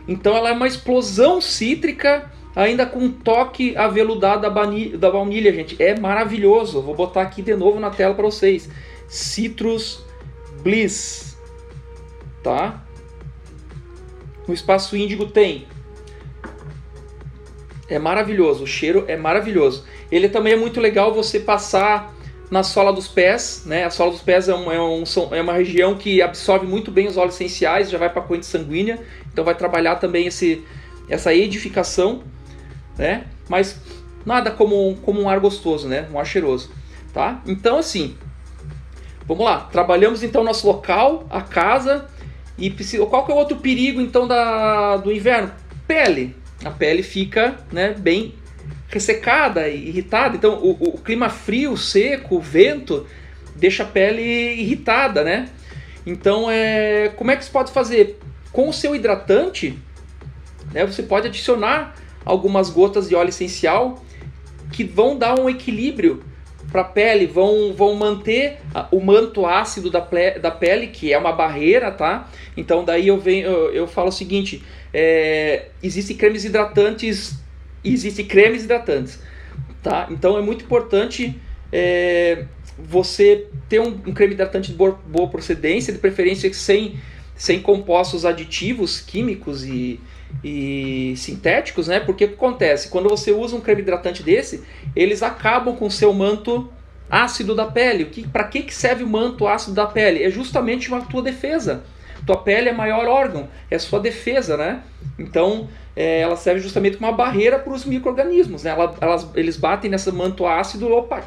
Então 0.06 0.36
ela 0.36 0.50
é 0.50 0.52
uma 0.52 0.66
explosão 0.66 1.40
cítrica 1.40 2.30
ainda 2.56 2.86
com 2.86 3.00
um 3.00 3.12
toque 3.12 3.76
aveludado 3.76 4.40
da, 4.40 4.50
baunilha, 4.50 4.96
da 4.96 5.10
baunilha, 5.10 5.52
gente. 5.52 5.80
É 5.80 5.98
maravilhoso. 5.98 6.80
Vou 6.80 6.94
botar 6.94 7.20
aqui 7.20 7.42
de 7.42 7.54
novo 7.54 7.78
na 7.78 7.90
tela 7.90 8.14
para 8.14 8.24
vocês. 8.24 8.68
Citrus 9.06 10.02
Bliss, 10.62 11.36
tá? 12.42 12.82
No 14.48 14.54
espaço 14.54 14.96
índigo 14.96 15.26
tem. 15.26 15.66
É 17.88 17.98
maravilhoso, 17.98 18.64
o 18.64 18.66
cheiro 18.66 19.04
é 19.06 19.16
maravilhoso. 19.16 19.84
Ele 20.10 20.28
também 20.28 20.54
é 20.54 20.56
muito 20.56 20.80
legal 20.80 21.14
você 21.14 21.38
passar 21.38 22.14
na 22.50 22.62
sola 22.62 22.92
dos 22.92 23.06
pés, 23.06 23.64
né? 23.66 23.84
A 23.84 23.90
sola 23.90 24.10
dos 24.10 24.22
pés 24.22 24.48
é, 24.48 24.54
um, 24.54 24.72
é, 24.72 24.80
um, 24.80 25.04
é 25.32 25.40
uma 25.40 25.52
região 25.52 25.94
que 25.94 26.22
absorve 26.22 26.66
muito 26.66 26.90
bem 26.90 27.06
os 27.06 27.16
óleos 27.16 27.34
essenciais, 27.34 27.90
já 27.90 27.98
vai 27.98 28.08
para 28.08 28.22
a 28.22 28.24
corrente 28.24 28.46
sanguínea, 28.46 29.00
então 29.32 29.44
vai 29.44 29.54
trabalhar 29.54 29.96
também 29.96 30.26
esse, 30.26 30.64
essa 31.08 31.34
edificação 31.34 32.22
né? 32.96 33.24
Mas 33.48 33.80
nada 34.24 34.50
como, 34.50 34.96
como 35.02 35.20
um 35.20 35.28
ar 35.28 35.40
gostoso, 35.40 35.88
né? 35.88 36.08
Um 36.12 36.18
ar 36.18 36.26
cheiroso, 36.26 36.70
tá? 37.12 37.42
Então, 37.46 37.78
assim, 37.78 38.16
vamos 39.26 39.44
lá. 39.44 39.60
Trabalhamos 39.60 40.22
então 40.22 40.42
nosso 40.42 40.66
local, 40.66 41.26
a 41.30 41.40
casa 41.40 42.08
e 42.58 42.70
qual 43.10 43.24
que 43.24 43.32
é 43.32 43.34
o 43.34 43.38
outro 43.38 43.58
perigo 43.58 44.00
então 44.00 44.26
da, 44.26 44.96
do 44.96 45.12
inverno? 45.12 45.52
Pele. 45.86 46.34
A 46.64 46.70
pele 46.70 47.02
fica, 47.02 47.56
né, 47.70 47.94
bem 47.96 48.34
ressecada 48.88 49.68
irritada. 49.68 50.36
Então, 50.36 50.54
o, 50.54 50.70
o 50.94 50.98
clima 50.98 51.28
frio, 51.28 51.76
seco, 51.76 52.40
vento 52.40 53.06
deixa 53.54 53.82
a 53.82 53.86
pele 53.86 54.22
irritada, 54.22 55.22
né? 55.22 55.48
Então, 56.06 56.50
é, 56.50 57.10
como 57.16 57.30
é 57.30 57.36
que 57.36 57.44
você 57.44 57.50
pode 57.50 57.72
fazer? 57.72 58.18
Com 58.52 58.68
o 58.68 58.72
seu 58.72 58.94
hidratante, 58.94 59.78
né, 60.72 60.86
você 60.86 61.02
pode 61.02 61.26
adicionar 61.26 61.94
algumas 62.26 62.68
gotas 62.68 63.08
de 63.08 63.14
óleo 63.14 63.30
essencial 63.30 64.02
que 64.72 64.84
vão 64.84 65.16
dar 65.16 65.38
um 65.38 65.48
equilíbrio 65.48 66.22
para 66.70 66.80
a 66.80 66.84
pele, 66.84 67.26
vão, 67.26 67.72
vão 67.72 67.94
manter 67.94 68.58
o 68.90 69.00
manto 69.00 69.46
ácido 69.46 69.88
da, 69.88 70.00
da 70.40 70.50
pele, 70.50 70.88
que 70.88 71.12
é 71.12 71.18
uma 71.18 71.32
barreira, 71.32 71.92
tá? 71.92 72.28
Então 72.56 72.84
daí 72.84 73.06
eu 73.06 73.18
venho, 73.18 73.46
eu, 73.46 73.72
eu 73.72 73.86
falo 73.86 74.08
o 74.08 74.12
seguinte: 74.12 74.62
é, 74.92 75.68
existem 75.80 76.16
cremes 76.16 76.44
hidratantes, 76.44 77.38
existem 77.84 78.26
cremes 78.26 78.64
hidratantes, 78.64 79.20
tá? 79.82 80.08
Então 80.10 80.36
é 80.36 80.42
muito 80.42 80.64
importante 80.64 81.40
é, 81.72 82.44
você 82.76 83.46
ter 83.68 83.80
um, 83.80 83.88
um, 84.06 84.12
creme 84.12 84.34
hidratante 84.34 84.72
de 84.72 84.76
boa, 84.76 84.98
boa 85.06 85.28
procedência, 85.28 85.92
de 85.92 85.98
preferência 86.00 86.52
sem, 86.52 86.96
sem 87.36 87.60
compostos 87.60 88.24
aditivos 88.24 89.00
químicos 89.00 89.64
e, 89.64 90.00
e 90.42 91.14
sintéticos, 91.16 91.88
né? 91.88 92.00
Porque 92.00 92.24
o 92.24 92.28
que 92.28 92.34
acontece? 92.34 92.88
Quando 92.88 93.08
você 93.08 93.32
usa 93.32 93.56
um 93.56 93.60
creme 93.60 93.82
hidratante 93.82 94.22
desse, 94.22 94.64
eles 94.94 95.22
acabam 95.22 95.74
com 95.76 95.86
o 95.86 95.90
seu 95.90 96.12
manto 96.12 96.70
ácido 97.10 97.54
da 97.54 97.66
pele. 97.66 98.04
O 98.04 98.06
que, 98.06 98.26
para 98.26 98.44
que, 98.44 98.62
que 98.62 98.74
serve 98.74 99.04
o 99.04 99.08
manto 99.08 99.46
ácido 99.46 99.74
da 99.74 99.86
pele? 99.86 100.22
É 100.22 100.30
justamente 100.30 100.92
a 100.92 101.00
tua 101.00 101.22
defesa. 101.22 101.84
Tua 102.24 102.38
pele 102.38 102.68
é 102.68 102.72
maior 102.72 103.06
órgão, 103.06 103.48
é 103.70 103.78
sua 103.78 104.00
defesa, 104.00 104.56
né? 104.56 104.82
Então, 105.18 105.68
é, 105.94 106.20
ela 106.20 106.36
serve 106.36 106.60
justamente 106.60 106.96
como 106.96 107.08
uma 107.08 107.16
barreira 107.16 107.58
para 107.58 107.72
os 107.72 107.84
micro-organismos, 107.84 108.64
né? 108.64 108.70
Ela, 108.70 108.94
elas, 109.00 109.28
eles 109.34 109.56
batem 109.56 109.90
nesse 109.90 110.10
manto 110.10 110.44
ácido, 110.44 110.90
opa, 110.92 111.22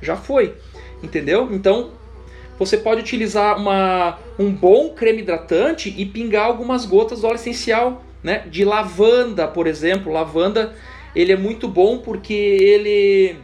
já 0.00 0.16
foi, 0.16 0.54
entendeu? 1.02 1.48
Então, 1.50 1.90
você 2.58 2.76
pode 2.76 3.00
utilizar 3.00 3.58
uma, 3.58 4.18
um 4.38 4.50
bom 4.50 4.90
creme 4.90 5.22
hidratante 5.22 5.94
e 5.96 6.06
pingar 6.06 6.46
algumas 6.46 6.84
gotas 6.84 7.20
do 7.20 7.26
óleo 7.26 7.36
essencial, 7.36 8.04
né? 8.22 8.44
De 8.48 8.64
lavanda, 8.64 9.46
por 9.46 9.66
exemplo. 9.66 10.12
Lavanda, 10.12 10.74
ele 11.14 11.32
é 11.32 11.36
muito 11.36 11.68
bom 11.68 11.98
porque 11.98 12.32
ele 12.32 13.36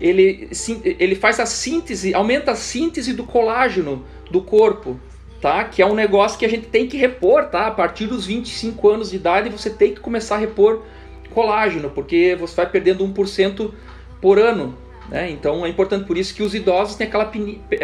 ele, 0.00 0.50
ele 0.84 1.14
faz 1.14 1.40
a 1.40 1.46
síntese, 1.46 2.14
aumenta 2.14 2.52
a 2.52 2.56
síntese 2.56 3.14
do 3.14 3.24
colágeno 3.24 4.04
do 4.30 4.42
corpo, 4.42 5.00
tá? 5.40 5.64
Que 5.64 5.80
é 5.80 5.86
um 5.86 5.94
negócio 5.94 6.38
que 6.38 6.44
a 6.44 6.48
gente 6.48 6.66
tem 6.66 6.86
que 6.86 6.98
repor, 6.98 7.46
tá? 7.46 7.66
A 7.66 7.70
partir 7.70 8.06
dos 8.06 8.26
25 8.26 8.88
anos 8.90 9.10
de 9.10 9.16
idade 9.16 9.48
você 9.48 9.70
tem 9.70 9.94
que 9.94 10.00
começar 10.00 10.34
a 10.34 10.38
repor 10.38 10.82
colágeno, 11.30 11.90
porque 11.90 12.36
você 12.38 12.56
vai 12.56 12.68
perdendo 12.68 13.06
1% 13.06 13.70
por 14.20 14.38
ano, 14.38 14.76
né? 15.08 15.30
Então 15.30 15.64
é 15.64 15.68
importante 15.68 16.04
por 16.06 16.16
isso 16.16 16.34
que 16.34 16.42
os 16.42 16.54
idosos 16.54 16.96
têm 16.96 17.06
aquela 17.06 17.30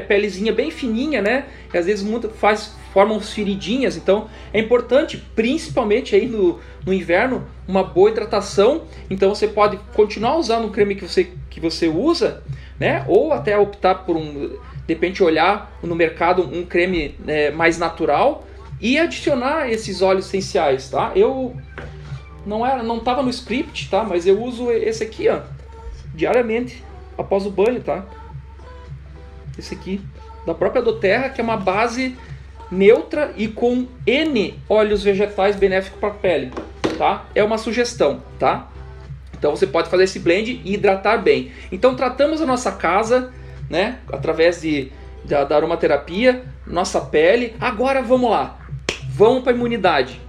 pelezinha 0.08 0.52
bem 0.52 0.70
fininha, 0.70 1.22
né? 1.22 1.46
E 1.72 1.78
às 1.78 1.86
vezes 1.86 2.04
muito, 2.04 2.28
faz, 2.28 2.74
formam 2.92 3.20
feridinhas. 3.20 3.96
Então 3.96 4.28
é 4.52 4.60
importante, 4.60 5.16
principalmente 5.34 6.14
aí 6.14 6.26
no, 6.26 6.58
no 6.84 6.92
inverno, 6.92 7.46
uma 7.66 7.82
boa 7.82 8.10
hidratação. 8.10 8.82
Então 9.08 9.34
você 9.34 9.46
pode 9.46 9.78
continuar 9.94 10.36
usando 10.36 10.66
o 10.66 10.70
creme 10.70 10.94
que 10.94 11.06
você, 11.06 11.30
que 11.48 11.60
você 11.60 11.88
usa, 11.88 12.42
né? 12.78 13.04
Ou 13.08 13.32
até 13.32 13.56
optar 13.56 14.06
por 14.06 14.16
um, 14.16 14.48
de 14.86 14.94
repente 14.94 15.22
olhar 15.22 15.78
no 15.82 15.94
mercado 15.94 16.42
um 16.42 16.64
creme 16.64 17.14
né, 17.24 17.50
mais 17.50 17.78
natural 17.78 18.44
e 18.80 18.98
adicionar 18.98 19.70
esses 19.70 20.02
óleos 20.02 20.26
essenciais, 20.26 20.90
tá? 20.90 21.12
Eu 21.14 21.56
não 22.44 22.66
era, 22.66 22.82
não 22.82 22.96
estava 22.98 23.22
no 23.22 23.30
script, 23.30 23.88
tá? 23.88 24.02
Mas 24.02 24.26
eu 24.26 24.42
uso 24.42 24.72
esse 24.72 25.04
aqui, 25.04 25.28
ó, 25.28 25.40
diariamente 26.12 26.82
após 27.16 27.46
o 27.46 27.50
banho, 27.50 27.80
tá? 27.82 28.04
Esse 29.58 29.74
aqui, 29.74 30.00
da 30.46 30.54
própria 30.54 30.82
Doterra, 30.82 31.28
que 31.28 31.40
é 31.40 31.44
uma 31.44 31.56
base 31.56 32.16
neutra 32.70 33.32
e 33.36 33.48
com 33.48 33.86
N 34.06 34.58
óleos 34.68 35.02
vegetais 35.02 35.56
benéficos 35.56 36.00
para 36.00 36.08
a 36.08 36.12
pele, 36.12 36.50
tá? 36.96 37.26
É 37.34 37.44
uma 37.44 37.58
sugestão, 37.58 38.22
tá? 38.38 38.68
Então 39.42 39.54
você 39.54 39.66
pode 39.66 39.90
fazer 39.90 40.04
esse 40.04 40.20
blend 40.20 40.62
e 40.64 40.74
hidratar 40.74 41.18
bem. 41.18 41.50
Então 41.70 41.94
tratamos 41.94 42.40
a 42.40 42.46
nossa 42.46 42.72
casa, 42.72 43.32
né, 43.68 43.98
através 44.12 44.62
de, 44.62 44.92
da, 45.24 45.44
da 45.44 45.56
aromaterapia, 45.56 46.44
nossa 46.66 47.00
pele. 47.00 47.54
Agora 47.60 48.00
vamos 48.00 48.30
lá, 48.30 48.58
vamos 49.10 49.42
para 49.42 49.52
a 49.52 49.54
imunidade. 49.54 50.20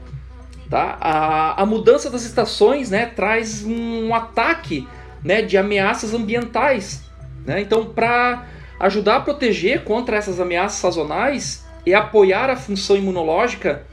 Tá? 0.70 0.98
A, 1.00 1.62
a 1.62 1.66
mudança 1.66 2.10
das 2.10 2.26
estações 2.26 2.90
né, 2.90 3.06
traz 3.06 3.64
um 3.64 4.16
ataque 4.16 4.88
né, 5.24 5.42
de 5.42 5.58
ameaças 5.58 6.14
ambientais. 6.14 7.04
Né? 7.46 7.62
Então, 7.62 7.86
para 7.86 8.48
ajudar 8.80 9.18
a 9.18 9.20
proteger 9.22 9.84
contra 9.84 10.18
essas 10.18 10.40
ameaças 10.40 10.80
sazonais 10.80 11.66
e 11.86 11.94
apoiar 11.94 12.50
a 12.50 12.56
função 12.56 12.96
imunológica, 12.96 13.84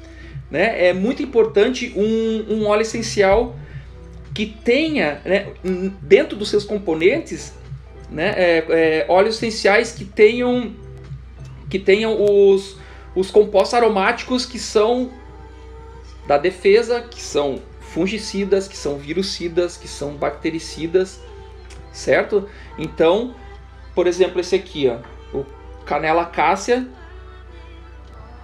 né, 0.50 0.88
é 0.88 0.92
muito 0.92 1.22
importante 1.22 1.92
um, 1.96 2.54
um 2.54 2.66
óleo 2.66 2.82
essencial 2.82 3.54
que 4.34 4.46
tenha 4.46 5.20
né, 5.24 5.48
dentro 6.02 6.36
dos 6.36 6.48
seus 6.48 6.64
componentes 6.64 7.52
né, 8.10 8.34
é, 8.36 8.64
é, 8.68 9.06
óleos 9.08 9.36
essenciais 9.36 9.92
que 9.92 10.04
tenham 10.04 10.72
que 11.68 11.78
tenham 11.78 12.16
os, 12.20 12.76
os 13.14 13.30
compostos 13.30 13.74
aromáticos 13.74 14.44
que 14.44 14.58
são 14.58 15.10
da 16.26 16.36
defesa, 16.36 17.00
que 17.00 17.22
são 17.22 17.60
fungicidas, 17.92 18.68
que 18.68 18.76
são 18.76 18.96
virucidas, 18.96 19.76
que 19.76 19.88
são 19.88 20.14
bactericidas, 20.14 21.20
certo? 21.92 22.48
Então, 22.78 23.34
por 23.94 24.06
exemplo, 24.06 24.40
esse 24.40 24.54
aqui, 24.54 24.88
ó, 24.88 24.98
o 25.36 25.44
canela 25.84 26.24
cássia. 26.24 26.86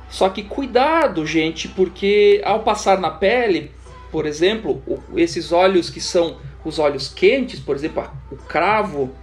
Só 0.08 0.28
que 0.28 0.42
cuidado, 0.42 1.26
gente, 1.26 1.68
porque 1.68 2.40
ao 2.44 2.62
passar 2.62 2.98
na 2.98 3.10
pele, 3.10 3.72
por 4.10 4.26
exemplo, 4.26 4.82
esses 5.16 5.52
óleos 5.52 5.90
que 5.90 6.00
são 6.00 6.38
os 6.64 6.78
óleos 6.78 7.08
quentes, 7.08 7.60
por 7.60 7.76
exemplo, 7.76 8.08
o 8.30 8.36
cravo, 8.36 9.14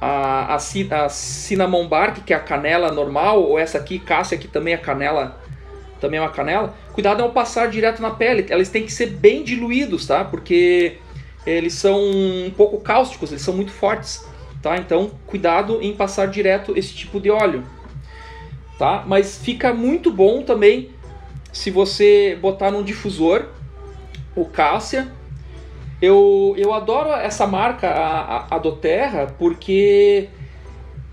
a, 0.00 0.54
a, 0.54 0.56
a 0.56 1.08
cinnamon 1.08 1.88
bark, 1.88 2.24
que 2.24 2.32
é 2.32 2.36
a 2.36 2.40
canela 2.40 2.90
normal, 2.90 3.42
ou 3.42 3.58
essa 3.58 3.78
aqui, 3.78 3.98
cássia, 3.98 4.38
que 4.38 4.48
também 4.48 4.74
é 4.74 4.76
canela 4.76 5.40
também 6.00 6.18
é 6.18 6.22
uma 6.22 6.30
canela, 6.30 6.74
cuidado 6.92 7.22
ao 7.22 7.30
passar 7.30 7.68
direto 7.68 8.02
na 8.02 8.10
pele. 8.10 8.46
Elas 8.48 8.68
têm 8.68 8.84
que 8.84 8.92
ser 8.92 9.06
bem 9.06 9.42
diluídos, 9.42 10.06
tá? 10.06 10.24
Porque 10.24 10.98
eles 11.46 11.74
são 11.74 12.00
um 12.00 12.52
pouco 12.56 12.80
cáusticos, 12.80 13.30
eles 13.30 13.42
são 13.42 13.54
muito 13.54 13.72
fortes, 13.72 14.26
tá? 14.60 14.76
Então, 14.76 15.10
cuidado 15.26 15.80
em 15.80 15.94
passar 15.94 16.26
direto 16.26 16.76
esse 16.76 16.92
tipo 16.94 17.20
de 17.20 17.30
óleo, 17.30 17.64
tá? 18.78 19.04
Mas 19.06 19.38
fica 19.38 19.72
muito 19.72 20.10
bom 20.10 20.42
também 20.42 20.90
se 21.52 21.70
você 21.70 22.36
botar 22.40 22.70
num 22.70 22.82
difusor 22.82 23.46
o 24.34 24.44
Cássia. 24.44 25.08
Eu, 26.02 26.54
eu 26.58 26.74
adoro 26.74 27.10
essa 27.10 27.46
marca, 27.46 27.88
a, 27.88 28.36
a, 28.36 28.56
a 28.56 28.58
Doterra, 28.58 29.34
porque 29.38 30.28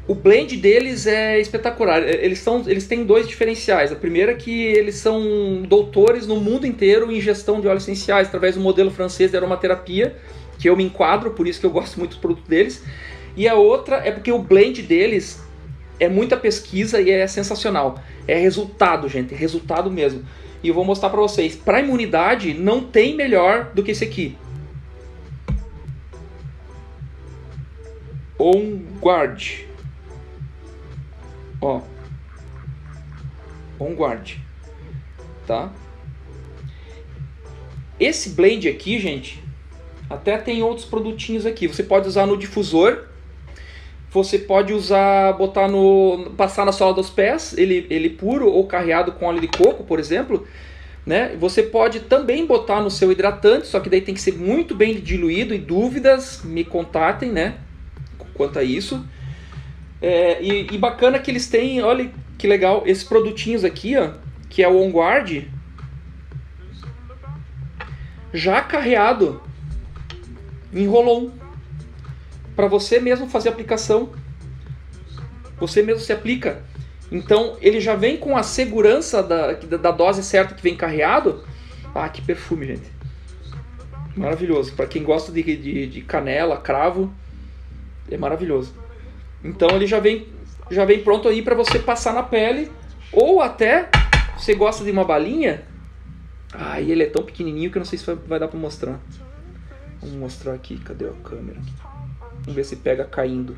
o 0.06 0.14
blend 0.14 0.58
deles 0.58 1.08
é 1.08 1.40
espetacular. 1.40 2.04
É, 2.04 2.26
eles, 2.26 2.40
são, 2.40 2.64
eles 2.68 2.86
têm 2.88 3.06
dois 3.06 3.28
diferenciais. 3.28 3.92
A 3.92 3.96
primeira 3.96 4.34
é 4.34 4.36
que 4.36 4.52
eles 4.52 4.96
são 4.96 5.64
doutores 5.68 6.28
no 6.28 6.38
mundo 6.38 6.68
inteiro 6.68 7.12
em 7.12 7.22
gestão 7.22 7.62
de 7.62 7.68
óleos 7.68 7.84
essenciais, 7.84 8.28
através 8.28 8.56
do 8.56 8.62
modelo 8.62 8.92
francês 8.92 9.32
de 9.32 9.38
aromaterapia, 9.38 10.16
que 10.60 10.70
eu 10.70 10.76
me 10.76 10.84
enquadro, 10.84 11.32
por 11.32 11.48
isso 11.48 11.60
que 11.60 11.66
eu 11.66 11.72
gosto 11.72 11.98
muito 11.98 12.18
do 12.18 12.22
produto 12.22 12.48
deles. 12.48 12.84
E 13.36 13.48
a 13.48 13.56
outra 13.56 13.98
é 13.98 14.12
porque 14.12 14.32
o 14.32 14.40
blend 14.40 14.82
deles 14.82 15.42
é 16.00 16.10
muita 16.10 16.36
pesquisa 16.36 17.00
e 17.00 17.10
é 17.10 17.26
sensacional. 17.26 17.98
É 18.28 18.38
resultado, 18.38 19.08
gente, 19.08 19.34
é 19.34 19.38
resultado 19.38 19.90
mesmo. 19.90 20.24
E 20.62 20.68
eu 20.68 20.74
vou 20.74 20.84
mostrar 20.84 21.10
para 21.10 21.20
vocês. 21.20 21.56
Para 21.56 21.80
imunidade, 21.80 22.54
não 22.54 22.82
tem 22.82 23.16
melhor 23.16 23.72
do 23.74 23.82
que 23.82 23.92
esse 23.92 24.04
aqui. 24.04 24.38
On 28.38 28.80
Guard. 29.02 29.73
Ó. 31.64 31.82
On 33.80 33.94
Guard. 33.96 34.36
Tá? 35.48 35.72
Esse 38.00 38.30
blend 38.30 38.68
aqui, 38.68 39.00
gente, 39.00 39.42
até 40.10 40.38
tem 40.38 40.62
outros 40.62 40.86
produtinhos 40.86 41.46
aqui. 41.46 41.68
Você 41.68 41.84
pode 41.84 42.08
usar 42.08 42.26
no 42.26 42.38
difusor. 42.38 43.06
Você 44.12 44.38
pode 44.38 44.74
usar, 44.74 45.34
botar 45.34 45.68
no, 45.68 46.34
passar 46.38 46.66
na 46.66 46.72
sola 46.72 46.94
dos 46.94 47.10
pés, 47.10 47.58
ele, 47.58 47.88
ele 47.90 48.12
puro 48.12 48.48
ou 48.48 48.68
carreado 48.68 49.12
com 49.14 49.26
óleo 49.26 49.42
de 49.42 49.48
coco, 49.48 49.84
por 49.84 50.00
exemplo. 50.00 50.46
Né? 51.04 51.36
Você 51.40 51.64
pode 51.64 52.02
também 52.02 52.46
botar 52.46 52.80
no 52.80 52.92
seu 52.92 53.12
hidratante, 53.12 53.66
só 53.66 53.80
que 53.80 53.90
daí 53.90 54.02
tem 54.02 54.14
que 54.14 54.22
ser 54.22 54.34
muito 54.34 54.76
bem 54.76 55.00
diluído. 55.00 55.56
E 55.56 55.58
dúvidas, 55.58 56.42
me 56.44 56.64
contatem, 56.64 57.32
né? 57.32 57.56
Quanto 58.36 58.60
a 58.60 58.64
isso. 58.64 59.04
É, 60.04 60.44
e, 60.44 60.68
e, 60.70 60.78
bacana 60.78 61.18
que 61.18 61.32
eles 61.32 61.48
têm, 61.48 61.82
olha 61.82 62.12
que 62.38 62.46
legal, 62.46 62.84
esses 62.86 63.06
produtinhos 63.06 63.64
aqui, 63.64 63.96
ó, 63.96 64.12
que 64.50 64.62
é 64.62 64.68
o 64.68 64.82
On 64.82 64.92
Guard, 64.92 65.46
já 68.34 68.62
carreado 68.62 69.42
em 70.74 70.86
rolon 70.88 71.30
para 72.54 72.68
você 72.68 73.00
mesmo 73.00 73.30
fazer 73.30 73.48
a 73.48 73.54
aplicação. 73.54 74.12
Você 75.58 75.82
mesmo 75.82 76.02
se 76.02 76.12
aplica. 76.12 76.62
Então 77.10 77.56
ele 77.62 77.80
já 77.80 77.96
vem 77.96 78.18
com 78.18 78.36
a 78.36 78.44
segurança 78.44 79.24
da, 79.24 79.54
da 79.54 79.92
dose 79.92 80.22
certa 80.22 80.54
que 80.54 80.62
vem 80.62 80.76
carreado. 80.76 81.46
Ah, 81.96 82.10
que 82.10 82.22
perfume, 82.22 82.66
gente. 82.66 82.92
Maravilhoso. 84.18 84.74
Para 84.74 84.86
quem 84.86 85.02
gosta 85.02 85.32
de, 85.32 85.42
de, 85.42 85.88
de, 85.88 86.02
canela, 86.02 86.58
cravo, 86.58 87.14
é 88.12 88.18
maravilhoso. 88.18 88.83
Então 89.44 89.70
ele 89.72 89.86
já 89.86 90.00
vem, 90.00 90.28
já 90.72 90.86
vem 90.86 91.04
pronto 91.04 91.28
aí 91.28 91.42
para 91.42 91.56
você 91.56 91.78
passar 91.80 92.14
na 92.14 92.24
pele. 92.24 92.72
Ou 93.12 93.42
até, 93.42 93.90
você 94.38 94.56
gosta 94.56 94.84
de 94.84 94.92
uma 94.92 95.04
balinha. 95.04 95.64
E 96.82 96.92
ele 96.92 97.04
é 97.04 97.10
tão 97.10 97.24
pequenininho 97.24 97.70
que 97.70 97.78
eu 97.78 97.82
não 97.82 97.86
sei 97.86 97.98
se 97.98 98.06
vai, 98.06 98.16
vai 98.16 98.40
dar 98.40 98.48
para 98.48 98.60
mostrar. 98.60 99.00
Vamos 100.00 100.16
mostrar 100.16 100.54
aqui. 100.54 100.78
Cadê 100.80 101.08
a 101.08 101.14
câmera? 101.14 101.60
Vamos 102.42 102.54
ver 102.54 102.64
se 102.64 102.78
pega 102.78 103.06
caindo. 103.06 103.58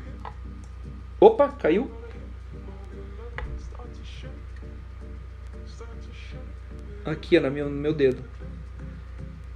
Opa, 1.20 1.48
caiu. 1.48 1.90
Aqui, 7.04 7.38
no 7.38 7.50
meu, 7.50 7.70
no 7.70 7.76
meu 7.76 7.94
dedo. 7.94 8.22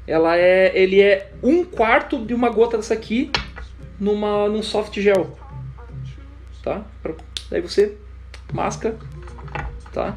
Ela 0.06 0.36
é, 0.36 0.76
ele 0.76 1.00
é 1.00 1.32
um 1.42 1.64
quarto 1.64 2.24
de 2.24 2.34
uma 2.34 2.48
gota 2.48 2.76
dessa 2.76 2.94
aqui 2.94 3.30
numa, 3.98 4.48
num 4.48 4.62
soft 4.62 4.98
gel. 5.00 5.36
Tá? 6.62 6.84
Daí 7.50 7.60
você 7.60 7.96
masca, 8.52 8.96
tá? 9.92 10.14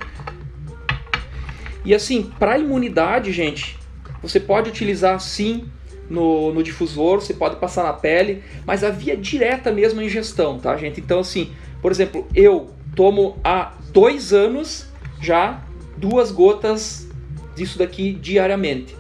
E 1.86 1.94
assim, 1.94 2.32
para 2.40 2.58
imunidade, 2.58 3.32
gente, 3.32 3.78
você 4.22 4.40
pode 4.40 4.70
utilizar 4.70 5.20
sim 5.20 5.70
no, 6.10 6.54
no 6.54 6.64
difusor, 6.64 7.22
você 7.22 7.34
pode 7.34 7.58
passar 7.58 7.84
na 7.84 7.94
pele, 7.94 8.44
mas 8.66 8.84
a 8.84 8.90
via 8.90 9.18
direta 9.18 9.72
mesmo 9.72 10.02
é 10.02 10.06
ingestão, 10.06 10.60
tá, 10.60 10.76
gente? 10.78 11.00
Então, 11.00 11.20
assim, 11.20 11.52
por 11.82 11.92
exemplo, 11.92 12.28
eu 12.34 12.72
tomo 12.96 13.38
há 13.44 13.74
dois 13.92 14.32
anos 14.32 14.88
já 15.22 15.62
duas 15.98 16.32
gotas 16.32 17.08
disso 17.56 17.78
daqui 17.78 18.14
diariamente. 18.14 18.96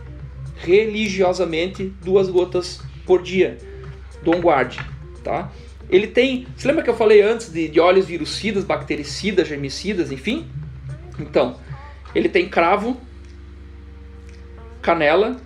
Religiosamente, 0.58 1.93
duas 2.03 2.29
gotas 2.29 2.82
por 3.06 3.21
dia 3.21 3.58
do 4.23 4.32
OnGuard, 4.32 4.79
tá? 5.23 5.51
Ele 5.93 6.08
tem. 6.08 6.47
Você 6.58 6.67
lembra 6.67 6.82
que 6.82 6.89
eu 6.89 6.95
falei 6.95 7.21
antes 7.21 7.53
de, 7.53 7.67
de 7.67 7.79
óleos 7.79 8.08
virucidas, 8.08 8.63
bactericidas, 8.63 9.47
germicidas, 9.47 10.12
enfim? 10.12 10.47
Então, 11.19 11.56
ele 12.15 12.27
tem 12.27 12.49
cravo, 12.49 12.99
canela, 14.82 15.39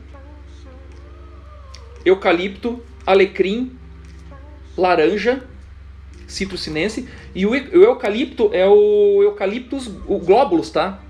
eucalipto, 2.06 2.82
alecrim, 3.06 3.78
laranja, 4.78 5.44
citrucinense. 6.26 7.10
E 7.36 7.46
o, 7.46 7.50
o 7.50 7.84
eucalipto 7.84 8.50
é 8.54 8.66
o 8.66 9.22
eucaliptus, 9.24 9.88
o 10.08 10.18
glóbulos, 10.18 10.70
tá? 10.70 11.04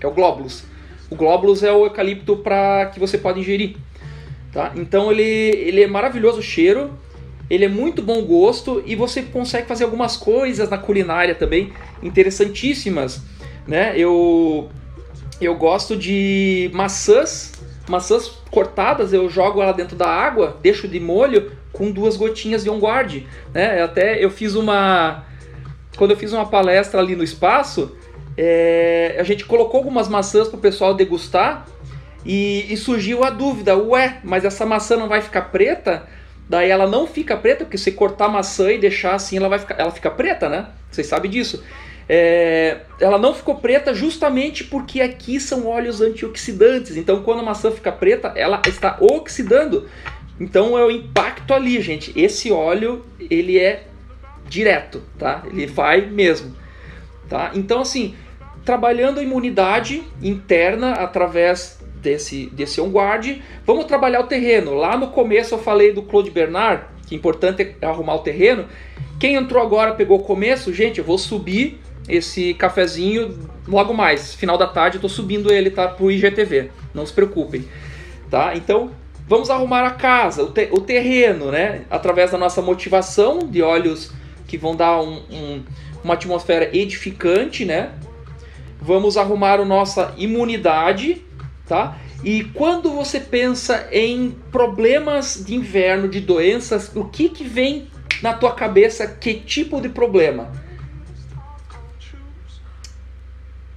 É 0.00 0.06
o 0.06 0.12
glóbulos. 0.12 0.62
O 1.10 1.16
glóbulos 1.16 1.64
é 1.64 1.72
o 1.72 1.86
eucalipto 1.86 2.36
para 2.36 2.86
que 2.86 3.00
você 3.00 3.18
pode 3.18 3.40
ingerir, 3.40 3.74
tá? 4.52 4.70
Então 4.76 5.10
ele, 5.10 5.24
ele 5.24 5.82
é 5.82 5.88
maravilhoso 5.88 6.38
o 6.38 6.42
cheiro, 6.42 6.96
ele 7.50 7.64
é 7.64 7.68
muito 7.68 8.00
bom 8.00 8.22
gosto 8.22 8.82
e 8.86 8.94
você 8.94 9.22
consegue 9.22 9.66
fazer 9.66 9.84
algumas 9.84 10.16
coisas 10.16 10.70
na 10.70 10.78
culinária 10.78 11.34
também 11.34 11.72
interessantíssimas, 12.02 13.20
né? 13.66 13.92
Eu 13.96 14.68
eu 15.40 15.54
gosto 15.56 15.96
de 15.96 16.70
maçãs 16.72 17.52
maçãs 17.88 18.28
cortadas, 18.50 19.12
eu 19.12 19.28
jogo 19.28 19.60
ela 19.60 19.72
dentro 19.72 19.96
da 19.96 20.06
água, 20.06 20.56
deixo 20.62 20.86
de 20.86 21.00
molho 21.00 21.50
com 21.72 21.90
duas 21.90 22.16
gotinhas 22.16 22.62
de 22.62 22.70
on 22.70 22.78
guard, 22.78 23.22
né? 23.52 23.82
Até 23.82 24.22
eu 24.24 24.30
fiz 24.30 24.54
uma 24.54 25.24
quando 25.96 26.12
eu 26.12 26.16
fiz 26.16 26.32
uma 26.32 26.46
palestra 26.46 27.00
ali 27.00 27.16
no 27.16 27.24
espaço, 27.24 27.96
é, 28.36 29.16
a 29.18 29.22
gente 29.22 29.44
colocou 29.44 29.78
algumas 29.78 30.08
maçãs 30.08 30.48
para 30.48 30.56
o 30.56 30.60
pessoal 30.60 30.94
degustar 30.94 31.66
e, 32.24 32.72
e, 32.72 32.76
surgiu 32.76 33.24
a 33.24 33.30
dúvida, 33.30 33.76
ué, 33.76 34.18
mas 34.22 34.44
essa 34.44 34.64
maçã 34.64 34.96
não 34.96 35.08
vai 35.08 35.20
ficar 35.20 35.42
preta? 35.42 36.06
Daí 36.50 36.68
ela 36.68 36.88
não 36.88 37.06
fica 37.06 37.36
preta, 37.36 37.64
porque 37.64 37.78
se 37.78 37.92
cortar 37.92 38.26
maçã 38.26 38.72
e 38.72 38.78
deixar 38.78 39.14
assim, 39.14 39.36
ela 39.36 39.48
vai 39.48 39.60
ficar, 39.60 39.78
ela 39.78 39.92
fica 39.92 40.10
preta, 40.10 40.48
né? 40.48 40.66
Vocês 40.90 41.06
sabem 41.06 41.30
disso. 41.30 41.62
É, 42.08 42.78
ela 42.98 43.18
não 43.18 43.32
ficou 43.32 43.54
preta 43.54 43.94
justamente 43.94 44.64
porque 44.64 45.00
aqui 45.00 45.38
são 45.38 45.68
óleos 45.68 46.00
antioxidantes. 46.00 46.96
Então, 46.96 47.22
quando 47.22 47.38
a 47.38 47.44
maçã 47.44 47.70
fica 47.70 47.92
preta, 47.92 48.32
ela 48.34 48.60
está 48.66 48.96
oxidando. 48.98 49.88
Então, 50.40 50.76
é 50.76 50.84
o 50.84 50.90
impacto 50.90 51.54
ali, 51.54 51.80
gente. 51.80 52.12
Esse 52.18 52.50
óleo, 52.50 53.06
ele 53.30 53.56
é 53.56 53.84
direto, 54.48 55.04
tá? 55.16 55.44
Ele 55.46 55.68
vai 55.68 56.00
mesmo, 56.00 56.56
tá? 57.28 57.52
Então, 57.54 57.82
assim, 57.82 58.16
trabalhando 58.64 59.20
a 59.20 59.22
imunidade 59.22 60.02
interna 60.20 60.94
através 60.94 61.79
desse, 62.00 62.46
desse 62.46 62.80
on-guard, 62.80 63.40
vamos 63.66 63.84
trabalhar 63.84 64.20
o 64.20 64.26
terreno. 64.26 64.74
Lá 64.74 64.96
no 64.96 65.08
começo 65.08 65.54
eu 65.54 65.58
falei 65.58 65.92
do 65.92 66.02
Claude 66.02 66.30
Bernard, 66.30 66.84
que 67.06 67.14
é 67.14 67.18
importante 67.18 67.76
é 67.80 67.86
arrumar 67.86 68.16
o 68.16 68.20
terreno. 68.20 68.66
Quem 69.18 69.34
entrou 69.34 69.62
agora 69.62 69.94
pegou 69.94 70.18
o 70.18 70.22
começo, 70.22 70.72
gente, 70.72 70.98
eu 70.98 71.04
vou 71.04 71.18
subir 71.18 71.78
esse 72.08 72.54
cafezinho 72.54 73.38
logo 73.68 73.94
mais, 73.94 74.34
final 74.34 74.58
da 74.58 74.66
tarde, 74.66 74.96
eu 74.96 75.00
tô 75.00 75.08
subindo 75.08 75.52
ele 75.52 75.70
tá 75.70 75.88
pro 75.88 76.10
IGTV. 76.10 76.70
Não 76.92 77.06
se 77.06 77.12
preocupem, 77.12 77.64
tá? 78.30 78.52
Então, 78.56 78.90
vamos 79.28 79.50
arrumar 79.50 79.84
a 79.86 79.90
casa, 79.90 80.42
o, 80.42 80.50
te 80.50 80.68
o 80.72 80.80
terreno, 80.80 81.52
né? 81.52 81.82
Através 81.90 82.32
da 82.32 82.38
nossa 82.38 82.60
motivação 82.60 83.38
de 83.38 83.62
óleos 83.62 84.10
que 84.46 84.58
vão 84.58 84.74
dar 84.74 85.00
um, 85.00 85.22
um, 85.30 85.62
uma 86.02 86.14
atmosfera 86.14 86.76
edificante, 86.76 87.64
né? 87.64 87.90
Vamos 88.80 89.16
arrumar 89.16 89.60
a 89.60 89.64
nossa 89.64 90.14
imunidade, 90.16 91.22
tá? 91.70 91.96
E 92.24 92.42
quando 92.42 92.90
você 92.90 93.20
pensa 93.20 93.88
em 93.92 94.32
problemas 94.50 95.44
de 95.46 95.54
inverno, 95.54 96.08
de 96.08 96.20
doenças, 96.20 96.90
o 96.96 97.04
que 97.04 97.28
que 97.28 97.44
vem 97.44 97.88
na 98.20 98.34
tua 98.34 98.52
cabeça? 98.52 99.06
Que 99.06 99.34
tipo 99.34 99.80
de 99.80 99.88
problema? 99.88 100.50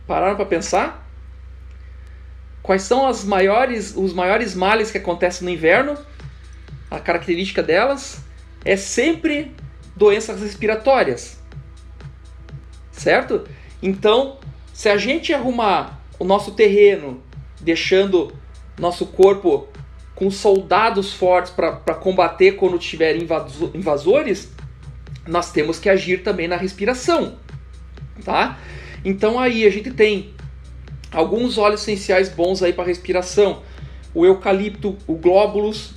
Pararam 0.08 0.36
para 0.36 0.46
pensar? 0.46 1.08
Quais 2.64 2.82
são 2.82 3.06
as 3.08 3.24
maiores, 3.24 3.96
os 3.96 4.12
maiores 4.12 4.56
males 4.56 4.90
que 4.90 4.98
acontecem 4.98 5.46
no 5.46 5.54
inverno? 5.54 5.96
A 6.90 7.00
característica 7.00 7.62
delas 7.62 8.24
é 8.66 8.76
sempre 8.76 9.56
doenças 9.96 10.42
respiratórias. 10.42 11.38
Certo? 12.92 13.48
Então, 13.84 14.40
se 14.74 14.90
a 14.90 14.98
gente 14.98 15.32
arrumar 15.32 16.02
o 16.18 16.26
nosso 16.26 16.54
terreno, 16.54 17.22
deixando 17.64 18.34
nosso 18.78 19.06
corpo 19.06 19.68
com 20.16 20.30
soldados 20.30 21.14
fortes 21.14 21.52
para 21.52 21.96
combater 21.96 22.54
quando 22.54 22.78
tiver 22.78 23.16
invasores, 23.16 24.52
nós 25.28 25.52
temos 25.52 25.80
que 25.80 25.90
agir 25.90 26.22
também 26.22 26.48
na 26.48 26.56
respiração, 26.56 27.38
tá? 28.24 28.60
Então 29.04 29.40
aí 29.40 29.66
a 29.66 29.70
gente 29.70 29.92
tem 29.92 30.34
alguns 31.12 31.58
óleos 31.58 31.82
essenciais 31.82 32.30
bons 32.30 32.62
aí 32.62 32.74
para 32.74 32.84
respiração. 32.84 33.64
O 34.14 34.26
eucalipto, 34.26 34.98
o 35.08 35.16
glóbulos, 35.16 35.94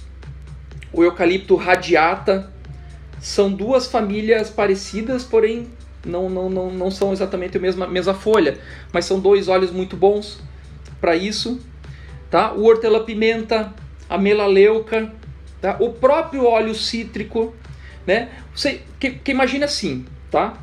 o 0.92 1.04
eucalipto 1.04 1.56
radiata, 1.56 2.50
são 3.20 3.52
duas 3.52 3.86
famílias 3.86 4.48
parecidas, 4.48 5.24
porém 5.24 5.66
não, 6.04 6.30
não, 6.30 6.48
não, 6.48 6.70
não 6.70 6.90
são 6.90 7.12
exatamente 7.12 7.58
a 7.58 7.60
mesma, 7.60 7.86
mesma 7.86 8.14
folha, 8.14 8.58
mas 8.92 9.04
são 9.04 9.20
dois 9.20 9.48
óleos 9.48 9.70
muito 9.70 9.96
bons 9.96 10.40
para 11.06 11.14
isso, 11.14 11.60
tá? 12.28 12.52
O 12.52 12.64
hortelã-pimenta, 12.64 13.72
a 14.08 14.18
melaleuca, 14.18 15.12
tá? 15.60 15.76
O 15.78 15.90
próprio 15.92 16.44
óleo 16.44 16.74
cítrico, 16.74 17.54
né? 18.04 18.28
Você 18.52 18.82
que, 18.98 19.12
que 19.12 19.30
imagina 19.30 19.66
assim, 19.66 20.04
tá? 20.32 20.54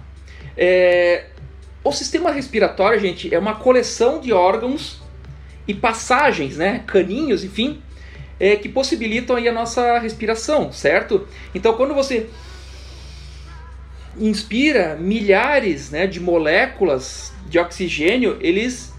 É, 0.57 1.27
o 1.81 1.93
sistema 1.93 2.29
respiratório, 2.29 2.99
gente, 2.99 3.33
é 3.33 3.39
uma 3.39 3.55
coleção 3.55 4.19
de 4.19 4.33
órgãos 4.33 5.01
e 5.65 5.73
passagens, 5.73 6.57
né? 6.57 6.83
Caninhos, 6.85 7.45
enfim, 7.45 7.81
é, 8.37 8.57
que 8.57 8.67
possibilitam 8.67 9.37
aí 9.37 9.47
a 9.47 9.53
nossa 9.53 9.97
respiração, 9.99 10.73
certo? 10.73 11.25
Então, 11.55 11.73
quando 11.75 11.93
você 11.93 12.27
inspira 14.19 14.97
milhares 14.97 15.89
né, 15.89 16.05
de 16.05 16.19
moléculas 16.19 17.31
de 17.47 17.57
oxigênio, 17.57 18.37
eles 18.41 18.92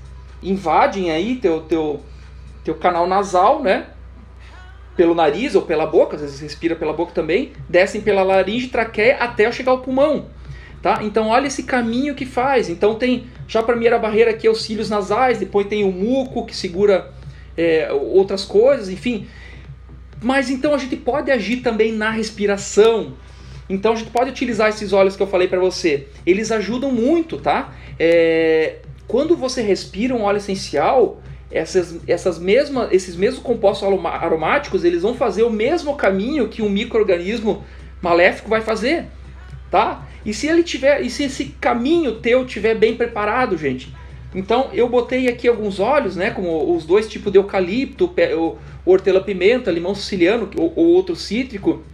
invadem 0.45 1.11
aí 1.11 1.37
teu, 1.37 1.63
teu, 1.63 2.01
teu 2.63 2.75
canal 2.75 3.07
nasal, 3.07 3.63
né? 3.63 3.87
Pelo 4.97 5.15
nariz 5.15 5.55
ou 5.55 5.63
pela 5.63 5.87
boca, 5.87 6.15
às 6.15 6.23
vezes 6.23 6.41
respira 6.41 6.77
pela 6.77 6.93
boca 6.93 7.13
também, 7.13 7.53
descem 7.69 8.01
pela 8.01 8.23
laringe, 8.23 8.69
traqueia 8.69 9.17
até 9.17 9.51
chegar 9.51 9.73
ao 9.73 9.81
pulmão. 9.81 10.27
Tá? 10.81 11.01
Então 11.03 11.29
olha 11.29 11.47
esse 11.47 11.63
caminho 11.63 12.15
que 12.15 12.27
faz. 12.27 12.69
Então 12.69 12.95
tem 12.95 13.27
já 13.49 13.61
a 13.61 13.63
primeira 13.63 13.99
barreira 13.99 14.31
aqui 14.31 14.49
os 14.49 14.63
cílios 14.63 14.91
nasais, 14.91 15.39
depois 15.39 15.67
tem 15.67 15.83
o 15.83 15.91
muco 15.91 16.45
que 16.45 16.55
segura 16.55 17.11
é, 17.57 17.91
outras 17.91 18.45
coisas, 18.45 18.89
enfim. 18.89 19.27
Mas 20.23 20.51
então 20.51 20.75
a 20.75 20.79
gente 20.79 20.97
pode 20.97 21.31
agir 21.31 21.57
também 21.59 21.93
na 21.93 22.11
respiração. 22.11 23.15
Então 23.69 23.95
a 23.95 23.97
gente 23.97 24.11
pode 24.11 24.31
utilizar 24.31 24.69
esses 24.69 24.93
óleos 24.93 25.17
que 25.17 25.23
eu 25.23 25.27
falei 25.27 25.49
para 25.49 25.59
você. 25.59 26.07
Eles 26.27 26.53
ajudam 26.53 26.93
muito, 26.93 27.39
tá? 27.39 27.73
É, 27.99 28.77
quando 29.07 29.37
você 29.37 29.63
respira 29.63 30.15
um 30.15 30.23
óleo 30.23 30.39
essencial, 30.39 31.21
essas, 31.51 32.01
essas 32.09 32.39
mesmas, 32.39 32.91
esses 32.93 33.15
mesmos 33.15 33.43
compostos 33.43 33.89
aromáticos, 34.05 34.85
eles 34.85 35.03
vão 35.03 35.15
fazer 35.15 35.45
o 35.45 35.51
mesmo 35.51 35.95
caminho 35.95 36.49
que 36.49 36.63
um 36.63 36.69
microorganismo 36.69 37.65
maléfico 38.03 38.49
vai 38.49 38.61
fazer, 38.61 39.07
tá? 39.71 40.07
E 40.25 40.35
se 40.35 40.47
ele 40.49 40.63
tiver, 40.63 41.03
e 41.03 41.11
se 41.11 41.25
esse 41.25 41.45
caminho 41.61 42.17
teu 42.17 42.45
tiver 42.45 42.75
bem 42.75 42.97
preparado, 42.97 43.57
gente. 43.57 43.95
Então 44.35 44.71
eu 44.73 44.89
botei 44.89 45.29
aqui 45.29 45.47
alguns 45.47 45.79
óleos, 45.79 46.17
né, 46.17 46.31
como 46.31 46.75
os 46.75 46.85
dois 46.85 47.09
tipos 47.09 47.31
de 47.31 47.39
eucalipto, 47.39 48.13
hortelã-pimenta, 48.85 49.71
limão 49.71 49.95
siciliano 49.95 50.51
ou, 50.57 50.73
ou 50.75 50.87
outro 50.87 51.15
cítrico. 51.15 51.85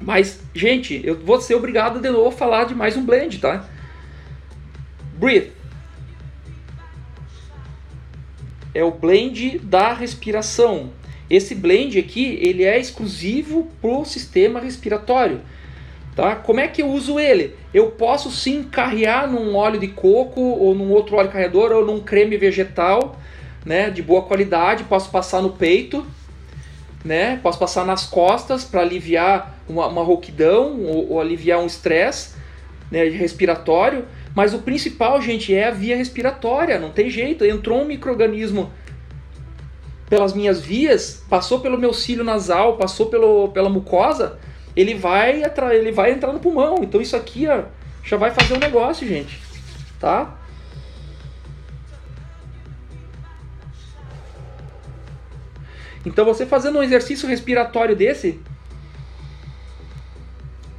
Mas, 0.00 0.40
gente, 0.54 1.00
eu 1.04 1.16
vou 1.16 1.40
ser 1.40 1.54
obrigado 1.54 2.00
de 2.00 2.10
novo 2.10 2.28
a 2.28 2.32
falar 2.32 2.64
de 2.64 2.74
mais 2.74 2.96
um 2.96 3.04
blend, 3.04 3.38
tá? 3.38 3.68
Breathe. 5.18 5.59
É 8.74 8.84
o 8.84 8.90
blend 8.90 9.58
da 9.58 9.92
respiração. 9.92 10.90
Esse 11.28 11.54
blend 11.54 11.98
aqui, 11.98 12.38
ele 12.42 12.64
é 12.64 12.78
exclusivo 12.78 13.68
para 13.80 13.90
o 13.90 14.04
sistema 14.04 14.60
respiratório. 14.60 15.40
Tá? 16.16 16.34
Como 16.34 16.58
é 16.58 16.66
que 16.66 16.82
eu 16.82 16.88
uso 16.88 17.20
ele? 17.20 17.54
Eu 17.72 17.92
posso 17.92 18.30
sim 18.30 18.64
carrear 18.64 19.30
num 19.30 19.54
óleo 19.54 19.78
de 19.78 19.88
coco 19.88 20.40
ou 20.40 20.74
num 20.74 20.90
outro 20.90 21.16
óleo 21.16 21.30
carreador 21.30 21.70
ou 21.70 21.86
num 21.86 22.00
creme 22.00 22.36
vegetal, 22.36 23.16
né, 23.64 23.90
de 23.90 24.02
boa 24.02 24.22
qualidade, 24.22 24.84
posso 24.84 25.10
passar 25.10 25.40
no 25.40 25.50
peito, 25.50 26.04
né? 27.04 27.38
Posso 27.42 27.58
passar 27.58 27.84
nas 27.84 28.04
costas 28.06 28.64
para 28.64 28.80
aliviar 28.80 29.58
uma, 29.68 29.86
uma 29.86 30.02
rouquidão 30.02 30.80
ou, 30.80 31.12
ou 31.12 31.20
aliviar 31.20 31.60
um 31.60 31.66
estresse, 31.66 32.34
né, 32.90 33.04
respiratório. 33.04 34.04
Mas 34.34 34.54
o 34.54 34.60
principal, 34.60 35.20
gente, 35.20 35.54
é 35.54 35.68
a 35.68 35.70
via 35.70 35.96
respiratória, 35.96 36.78
não 36.78 36.90
tem 36.90 37.10
jeito. 37.10 37.44
Entrou 37.44 37.82
um 37.82 37.84
microorganismo 37.84 38.72
pelas 40.08 40.32
minhas 40.32 40.60
vias, 40.60 41.24
passou 41.28 41.60
pelo 41.60 41.78
meu 41.78 41.92
cílio 41.92 42.24
nasal, 42.24 42.76
passou 42.76 43.06
pelo, 43.06 43.48
pela 43.50 43.70
mucosa, 43.70 44.38
ele 44.74 44.94
vai, 44.94 45.42
ele 45.72 45.92
vai 45.92 46.12
entrar 46.12 46.32
no 46.32 46.40
pulmão. 46.40 46.78
Então 46.82 47.00
isso 47.00 47.16
aqui 47.16 47.46
ó, 47.46 47.62
já 48.02 48.16
vai 48.16 48.32
fazer 48.32 48.54
um 48.54 48.58
negócio, 48.58 49.06
gente. 49.06 49.40
Tá? 50.00 50.36
Então 56.04 56.24
você 56.24 56.46
fazendo 56.46 56.78
um 56.78 56.82
exercício 56.82 57.28
respiratório 57.28 57.94
desse, 57.94 58.40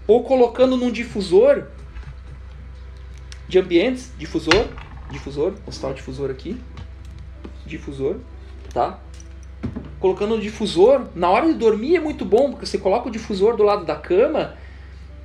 ou 0.07 0.23
colocando 0.23 0.75
num 0.75 0.91
difusor 0.91 1.67
de 3.51 3.59
ambientes, 3.59 4.13
difusor, 4.17 4.65
difusor, 5.11 5.51
vou 5.51 5.61
mostrar 5.65 5.89
o 5.89 5.93
difusor 5.93 6.31
aqui, 6.31 6.57
difusor, 7.65 8.15
tá? 8.73 8.97
colocando 9.99 10.35
um 10.35 10.39
difusor. 10.39 11.07
Na 11.13 11.29
hora 11.29 11.47
de 11.47 11.53
dormir 11.55 11.97
é 11.97 11.99
muito 11.99 12.23
bom, 12.23 12.51
porque 12.51 12.65
você 12.65 12.77
coloca 12.77 13.09
o 13.09 13.11
difusor 13.11 13.57
do 13.57 13.63
lado 13.63 13.83
da 13.83 13.95
cama 13.97 14.55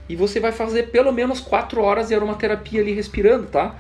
e 0.08 0.16
você 0.16 0.40
vai 0.40 0.50
fazer 0.50 0.90
pelo 0.90 1.12
menos 1.12 1.38
4 1.38 1.80
horas 1.80 2.08
de 2.08 2.16
aromaterapia 2.16 2.80
ali 2.80 2.92
respirando, 2.92 3.46
tá? 3.46 3.76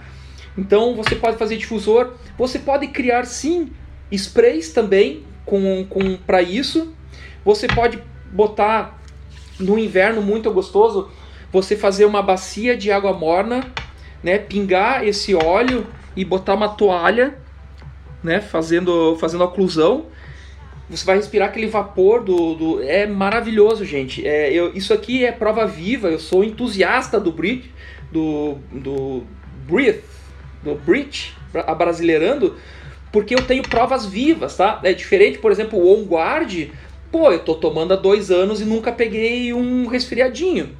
Então 0.56 0.94
você 0.94 1.16
pode 1.16 1.36
fazer 1.36 1.56
difusor, 1.56 2.12
você 2.38 2.60
pode 2.60 2.86
criar 2.86 3.26
sim 3.26 3.72
sprays 4.12 4.72
também 4.72 5.24
com, 5.44 5.84
com 5.90 6.16
para 6.16 6.40
isso. 6.40 6.94
Você 7.44 7.66
pode 7.66 8.00
botar 8.32 8.96
no 9.58 9.76
inverno 9.76 10.22
muito 10.22 10.52
gostoso, 10.52 11.10
você 11.50 11.74
fazer 11.74 12.04
uma 12.04 12.22
bacia 12.22 12.76
de 12.76 12.92
água 12.92 13.12
morna, 13.12 13.72
né, 14.22 14.38
pingar 14.38 15.06
esse 15.06 15.34
óleo 15.34 15.86
e 16.14 16.24
botar 16.24 16.54
uma 16.54 16.68
toalha, 16.68 17.36
né, 18.22 18.40
fazendo 18.40 19.16
fazendo 19.16 19.44
oclusão 19.44 20.06
você 20.88 21.04
vai 21.04 21.16
respirar 21.16 21.48
aquele 21.48 21.66
vapor 21.66 22.22
do. 22.22 22.54
do 22.54 22.82
é 22.82 23.06
maravilhoso, 23.06 23.84
gente. 23.84 24.26
É, 24.26 24.52
eu, 24.52 24.72
isso 24.74 24.94
aqui 24.94 25.24
é 25.24 25.32
prova 25.32 25.66
viva. 25.66 26.08
Eu 26.08 26.18
sou 26.18 26.44
entusiasta 26.44 27.18
do 27.18 27.32
Brit, 27.32 27.72
do, 28.12 28.56
do 28.70 29.24
Breathe, 29.66 30.00
do 30.62 30.76
Brit, 30.76 31.34
brasileirando, 31.76 32.56
porque 33.10 33.34
eu 33.34 33.42
tenho 33.42 33.64
provas 33.64 34.06
vivas, 34.06 34.56
tá? 34.56 34.80
É 34.84 34.92
diferente, 34.92 35.38
por 35.38 35.50
exemplo, 35.50 35.78
o 35.78 35.92
On 35.92 36.04
Guard. 36.04 36.68
Pô, 37.10 37.32
eu 37.32 37.40
tô 37.40 37.54
tomando 37.54 37.92
há 37.92 37.96
dois 37.96 38.30
anos 38.30 38.60
e 38.60 38.64
nunca 38.64 38.92
peguei 38.92 39.52
um 39.52 39.86
resfriadinho. 39.86 40.70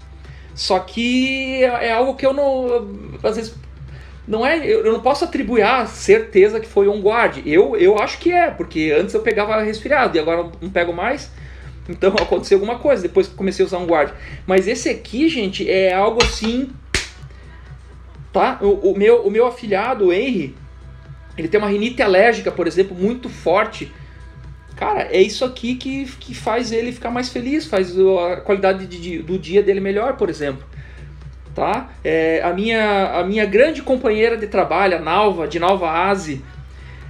Só 0.57 0.79
que 0.81 1.63
é, 1.63 1.89
é 1.89 1.93
algo 1.93 2.17
que 2.17 2.27
eu 2.27 2.33
não. 2.33 2.89
Às 3.23 3.37
vezes 3.37 3.55
não 4.27 4.45
é, 4.45 4.67
eu 4.67 4.93
não 4.93 5.01
posso 5.01 5.25
atribuir 5.25 5.63
a 5.63 5.87
certeza 5.87 6.59
que 6.59 6.67
foi 6.67 6.89
on 6.89 7.01
guard. 7.01 7.43
Eu, 7.47 7.77
eu 7.77 7.99
acho 7.99 8.19
que 8.19 8.33
é, 8.33 8.51
porque 8.51 8.93
antes 8.99 9.15
eu 9.15 9.21
pegava 9.21 9.61
resfriado 9.63 10.17
e 10.17 10.21
agora 10.21 10.51
não 10.61 10.71
pego 10.71 10.93
mais. 10.93 11.31
Então 11.89 12.15
aconteceu 12.19 12.57
alguma 12.57 12.79
coisa 12.79 13.03
depois 13.03 13.29
que 13.29 13.35
comecei 13.35 13.65
a 13.65 13.67
usar 13.67 13.79
um 13.79 13.87
guard. 13.87 14.13
Mas 14.47 14.67
esse 14.67 14.89
aqui, 14.89 15.29
gente, 15.29 15.71
é 15.71 15.93
algo 15.93 16.25
assim. 16.25 16.71
Tá? 18.33 18.59
O, 18.61 18.93
o, 18.93 18.99
meu, 18.99 19.23
o 19.23 19.31
meu 19.31 19.47
afilhado, 19.47 20.07
o 20.07 20.13
Henry, 20.13 20.57
ele 21.39 21.49
tem 21.49 21.61
uma 21.61 21.69
rinite 21.69 22.03
alérgica, 22.03 22.51
por 22.51 22.67
exemplo, 22.67 22.97
muito 22.97 23.29
forte. 23.29 23.93
Cara, 24.77 25.09
é 25.11 25.21
isso 25.21 25.45
aqui 25.45 25.75
que, 25.75 26.05
que 26.21 26.35
faz 26.35 26.71
ele 26.71 26.93
ficar 26.93 27.11
mais 27.11 27.31
feliz, 27.31 27.67
faz 27.67 27.97
a 27.99 28.37
qualidade 28.37 28.87
de, 28.87 29.19
do 29.19 29.39
dia 29.39 29.63
dele 29.63 29.81
melhor, 29.81 30.17
por 30.17 30.29
exemplo 30.29 30.65
tá? 31.57 31.89
É, 32.05 32.43
a, 32.45 32.53
minha, 32.53 33.19
a 33.19 33.25
minha 33.25 33.47
grande 33.47 33.83
companheira 33.83 34.37
de 34.37 34.47
trabalho, 34.47 34.99
a 34.99 35.01
Nalva, 35.01 35.49
de 35.49 35.59
Nalva 35.59 35.91
Asi, 35.91 36.45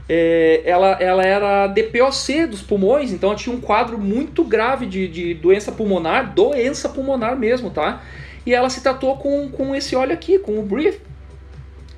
é, 0.09 0.63
ela, 0.65 0.93
ela 1.01 1.25
era 1.25 1.67
DPOC 1.67 2.47
dos 2.47 2.63
pulmões, 2.63 3.13
então 3.13 3.31
ela 3.31 3.39
tinha 3.39 3.55
um 3.55 3.61
quadro 3.61 3.99
muito 3.99 4.45
grave 4.45 4.87
de, 4.87 5.09
de 5.09 5.35
doença 5.35 5.73
pulmonar, 5.73 6.33
doença 6.33 6.89
pulmonar 6.89 7.37
mesmo, 7.37 7.71
tá? 7.71 8.03
E 8.47 8.55
ela 8.55 8.71
se 8.71 8.81
tratou 8.81 9.17
com, 9.17 9.51
com 9.51 9.75
esse 9.75 9.97
óleo 9.97 10.13
aqui, 10.13 10.39
com 10.39 10.61
o 10.61 10.63
Breathe, 10.63 11.01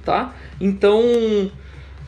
tá? 0.02 0.34
Então, 0.58 1.02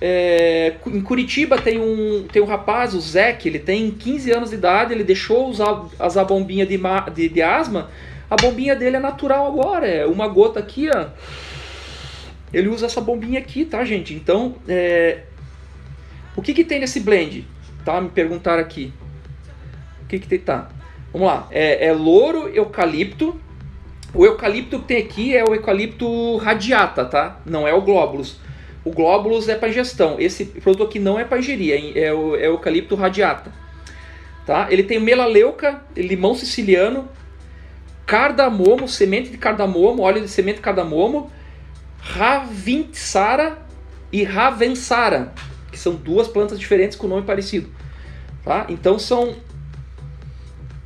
é, 0.00 0.74
em 0.86 1.00
Curitiba 1.00 1.58
tem 1.58 1.78
um, 1.78 2.26
tem 2.32 2.40
um 2.40 2.46
rapaz, 2.46 2.94
o 2.94 3.00
Zeke, 3.00 3.48
ele 3.48 3.58
tem 3.58 3.90
15 3.90 4.30
anos 4.32 4.50
de 4.50 4.56
idade, 4.56 4.94
ele 4.94 5.04
deixou 5.04 5.48
usar, 5.48 5.86
usar 5.98 6.22
a 6.22 6.24
bombinha 6.24 6.64
de, 6.64 6.78
de, 7.14 7.28
de 7.28 7.42
asma 7.42 7.90
a 8.30 8.36
bombinha 8.36 8.76
dele 8.76 8.96
é 8.96 9.00
natural 9.00 9.44
agora, 9.48 9.88
é 9.88 10.06
uma 10.06 10.28
gota 10.28 10.60
aqui, 10.60 10.88
ó. 10.88 11.06
Ele 12.52 12.68
usa 12.68 12.86
essa 12.86 13.00
bombinha 13.00 13.40
aqui, 13.40 13.64
tá, 13.64 13.84
gente? 13.84 14.14
Então, 14.14 14.54
é... 14.68 15.24
o 16.36 16.40
que 16.40 16.54
que 16.54 16.64
tem 16.64 16.78
nesse 16.78 17.00
blend? 17.00 17.44
Tá, 17.84 18.00
me 18.00 18.08
perguntaram 18.08 18.62
aqui. 18.62 18.92
O 20.02 20.06
que 20.06 20.20
que 20.20 20.28
tem, 20.28 20.38
tá? 20.38 20.70
Vamos 21.12 21.26
lá, 21.26 21.48
é, 21.50 21.86
é 21.86 21.92
louro, 21.92 22.48
eucalipto. 22.54 23.38
O 24.14 24.24
eucalipto 24.24 24.78
que 24.78 24.86
tem 24.86 24.98
aqui 24.98 25.36
é 25.36 25.42
o 25.42 25.52
eucalipto 25.52 26.36
radiata, 26.36 27.04
tá? 27.04 27.40
Não 27.44 27.66
é 27.66 27.74
o 27.74 27.82
glóbulos. 27.82 28.38
O 28.84 28.90
glóbulos 28.90 29.48
é 29.48 29.54
para 29.54 29.68
ingestão. 29.68 30.16
Esse 30.18 30.44
produto 30.44 30.84
aqui 30.84 30.98
não 30.98 31.18
é 31.18 31.24
para 31.24 31.38
ingerir, 31.38 31.96
é 31.96 32.12
o, 32.12 32.34
é 32.36 32.48
o 32.48 32.52
eucalipto 32.52 32.94
radiata. 32.94 33.52
Tá? 34.46 34.68
Ele 34.70 34.82
tem 34.82 34.98
melaleuca, 34.98 35.82
limão 35.96 36.34
siciliano, 36.34 37.08
cardamomo, 38.06 38.88
semente 38.88 39.30
de 39.30 39.38
cardamomo, 39.38 40.02
óleo 40.02 40.22
de 40.22 40.28
semente 40.28 40.56
de 40.56 40.62
cardamomo, 40.62 41.30
ravintsara 41.98 43.58
e 44.10 44.24
ravensara. 44.24 45.32
que 45.70 45.78
são 45.78 45.94
duas 45.94 46.26
plantas 46.26 46.58
diferentes 46.58 46.96
com 46.96 47.06
nome 47.06 47.22
parecido. 47.22 47.68
Tá? 48.42 48.66
Então 48.68 48.98
são 48.98 49.36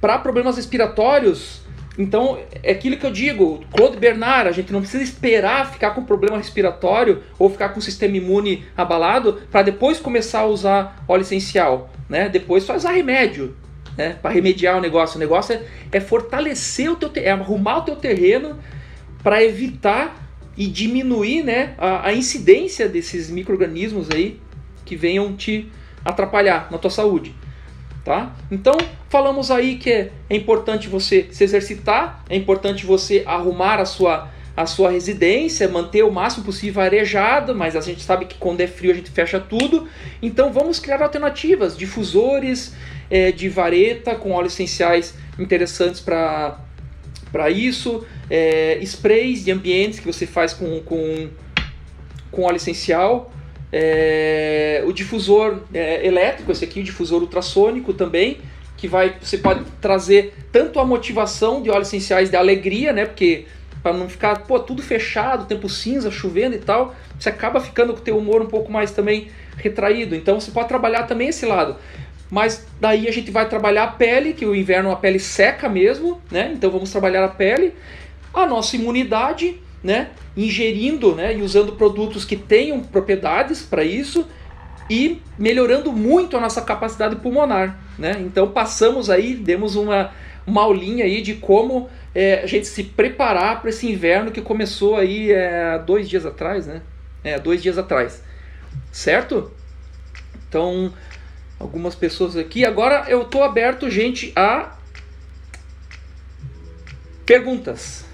para 0.00 0.18
problemas 0.18 0.56
respiratórios, 0.56 1.62
então 1.96 2.38
é 2.62 2.72
aquilo 2.72 2.96
que 2.96 3.06
eu 3.06 3.12
digo, 3.12 3.64
Claude 3.70 3.96
Bernard, 3.96 4.48
a 4.48 4.52
gente 4.52 4.72
não 4.72 4.80
precisa 4.80 5.02
esperar 5.02 5.72
ficar 5.72 5.92
com 5.92 6.04
problema 6.04 6.36
respiratório 6.36 7.22
ou 7.38 7.48
ficar 7.48 7.68
com 7.68 7.78
o 7.78 7.82
sistema 7.82 8.16
imune 8.16 8.64
abalado 8.76 9.42
para 9.50 9.62
depois 9.62 10.00
começar 10.00 10.40
a 10.40 10.46
usar 10.46 11.04
óleo 11.06 11.22
essencial, 11.22 11.90
né? 12.08 12.28
Depois 12.28 12.64
só 12.64 12.74
usar 12.74 12.90
remédio, 12.90 13.56
né? 13.96 14.16
Para 14.20 14.32
remediar 14.32 14.76
o 14.76 14.80
negócio. 14.80 15.16
O 15.16 15.20
negócio 15.20 15.54
é, 15.54 15.62
é 15.92 16.00
fortalecer 16.00 16.90
o 16.90 16.96
teu, 16.96 17.10
é 17.22 17.30
arrumar 17.30 17.78
o 17.78 17.82
teu 17.82 17.96
terreno 17.96 18.58
para 19.22 19.42
evitar 19.44 20.20
e 20.56 20.66
diminuir, 20.66 21.42
né, 21.42 21.74
a, 21.78 22.08
a 22.08 22.12
incidência 22.12 22.88
desses 22.88 23.28
microrganismos 23.28 24.08
aí 24.10 24.40
que 24.84 24.94
venham 24.94 25.34
te 25.34 25.68
atrapalhar 26.04 26.68
na 26.70 26.78
tua 26.78 26.90
saúde. 26.90 27.34
Tá? 28.04 28.36
Então, 28.50 28.76
falamos 29.08 29.50
aí 29.50 29.76
que 29.76 29.90
é, 29.90 30.12
é 30.28 30.36
importante 30.36 30.88
você 30.88 31.26
se 31.30 31.42
exercitar, 31.42 32.22
é 32.28 32.36
importante 32.36 32.84
você 32.84 33.22
arrumar 33.24 33.80
a 33.80 33.86
sua, 33.86 34.30
a 34.54 34.66
sua 34.66 34.90
residência, 34.90 35.66
manter 35.68 36.04
o 36.04 36.12
máximo 36.12 36.44
possível 36.44 36.82
arejado, 36.82 37.54
mas 37.54 37.74
a 37.74 37.80
gente 37.80 38.02
sabe 38.02 38.26
que 38.26 38.34
quando 38.34 38.60
é 38.60 38.66
frio 38.66 38.92
a 38.92 38.94
gente 38.94 39.10
fecha 39.10 39.40
tudo. 39.40 39.88
Então, 40.20 40.52
vamos 40.52 40.78
criar 40.78 41.00
alternativas, 41.02 41.78
difusores 41.78 42.74
é, 43.08 43.32
de 43.32 43.48
vareta 43.48 44.14
com 44.14 44.32
óleos 44.32 44.52
essenciais 44.52 45.14
interessantes 45.38 45.98
para 45.98 46.58
isso, 47.50 48.06
é, 48.28 48.78
sprays 48.82 49.42
de 49.42 49.50
ambientes 49.50 49.98
que 49.98 50.06
você 50.06 50.26
faz 50.26 50.52
com, 50.52 50.80
com, 50.82 51.30
com 52.30 52.42
óleo 52.42 52.56
essencial. 52.56 53.32
É, 53.76 54.84
o 54.86 54.92
difusor 54.92 55.58
é, 55.74 56.06
elétrico, 56.06 56.52
esse 56.52 56.64
aqui, 56.64 56.78
o 56.78 56.84
difusor 56.84 57.20
ultrassônico 57.20 57.92
também, 57.92 58.38
que 58.76 58.86
vai, 58.86 59.16
você 59.20 59.36
pode 59.36 59.64
trazer 59.80 60.32
tanto 60.52 60.78
a 60.78 60.84
motivação 60.84 61.60
de 61.60 61.70
óleos 61.70 61.88
essenciais 61.88 62.30
de 62.30 62.36
alegria, 62.36 62.92
né? 62.92 63.04
Porque 63.04 63.46
para 63.82 63.92
não 63.92 64.08
ficar 64.08 64.44
pô, 64.44 64.60
tudo 64.60 64.80
fechado, 64.80 65.46
tempo 65.46 65.68
cinza, 65.68 66.08
chovendo 66.08 66.54
e 66.54 66.60
tal, 66.60 66.94
você 67.18 67.28
acaba 67.28 67.60
ficando 67.60 67.92
com 67.92 67.98
o 67.98 68.02
teu 68.02 68.16
humor 68.16 68.40
um 68.40 68.46
pouco 68.46 68.70
mais 68.70 68.92
também 68.92 69.28
retraído. 69.56 70.14
Então 70.14 70.38
você 70.38 70.52
pode 70.52 70.68
trabalhar 70.68 71.02
também 71.02 71.30
esse 71.30 71.44
lado. 71.44 71.74
Mas 72.30 72.64
daí 72.80 73.08
a 73.08 73.12
gente 73.12 73.32
vai 73.32 73.48
trabalhar 73.48 73.84
a 73.84 73.88
pele, 73.88 74.34
que 74.34 74.46
o 74.46 74.54
inverno 74.54 74.90
uma 74.90 74.96
pele 74.96 75.18
seca 75.18 75.68
mesmo, 75.68 76.22
né? 76.30 76.52
Então 76.54 76.70
vamos 76.70 76.92
trabalhar 76.92 77.24
a 77.24 77.28
pele, 77.28 77.74
a 78.32 78.46
nossa 78.46 78.76
imunidade 78.76 79.60
né, 79.84 80.08
ingerindo 80.36 81.14
né, 81.14 81.36
e 81.36 81.42
usando 81.42 81.72
produtos 81.72 82.24
que 82.24 82.36
tenham 82.36 82.80
propriedades 82.80 83.62
para 83.62 83.84
isso 83.84 84.26
e 84.90 85.22
melhorando 85.38 85.92
muito 85.92 86.36
a 86.36 86.40
nossa 86.40 86.60
capacidade 86.60 87.16
pulmonar. 87.16 87.78
Né? 87.98 88.16
Então 88.20 88.50
passamos 88.50 89.08
aí, 89.08 89.34
demos 89.34 89.76
uma, 89.76 90.10
uma 90.46 90.62
aulinha 90.62 91.04
aí 91.04 91.22
de 91.22 91.34
como 91.34 91.88
é, 92.14 92.40
a 92.42 92.46
gente 92.46 92.66
se 92.66 92.84
preparar 92.84 93.60
para 93.60 93.70
esse 93.70 93.90
inverno 93.90 94.30
que 94.30 94.40
começou 94.40 94.96
aí 94.96 95.32
é, 95.32 95.78
dois 95.78 96.08
dias 96.08 96.26
atrás, 96.26 96.66
né? 96.66 96.82
É, 97.22 97.38
dois 97.38 97.62
dias 97.62 97.78
atrás. 97.78 98.22
Certo? 98.92 99.50
Então, 100.48 100.92
algumas 101.58 101.94
pessoas 101.94 102.36
aqui. 102.36 102.64
Agora 102.64 103.06
eu 103.08 103.22
estou 103.22 103.42
aberto, 103.42 103.90
gente, 103.90 104.32
a 104.36 104.76
perguntas. 107.24 108.04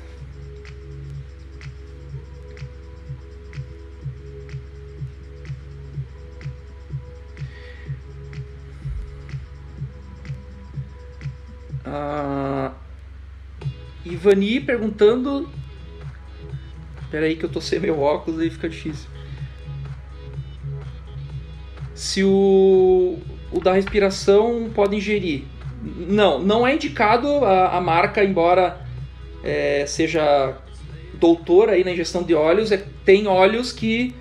A 11.92 12.72
Ivani 14.04 14.60
perguntando. 14.60 15.48
Espera 17.02 17.26
aí 17.26 17.34
que 17.34 17.44
eu 17.44 17.48
tô 17.48 17.60
sem 17.60 17.80
meu 17.80 18.00
óculos 18.00 18.40
e 18.40 18.48
fica 18.48 18.68
difícil. 18.68 19.10
Se 21.92 22.22
o, 22.22 23.18
o 23.50 23.60
da 23.60 23.72
respiração 23.72 24.70
pode 24.72 24.94
ingerir. 24.94 25.42
Não, 25.82 26.38
não 26.38 26.64
é 26.64 26.74
indicado 26.74 27.44
a, 27.44 27.76
a 27.76 27.80
marca, 27.80 28.22
embora 28.22 28.80
é, 29.42 29.84
seja 29.86 30.56
doutor 31.14 31.70
aí 31.70 31.82
na 31.82 31.90
ingestão 31.90 32.22
de 32.22 32.34
óleos, 32.34 32.70
é, 32.70 32.84
tem 33.04 33.26
óleos 33.26 33.72
que 33.72 34.14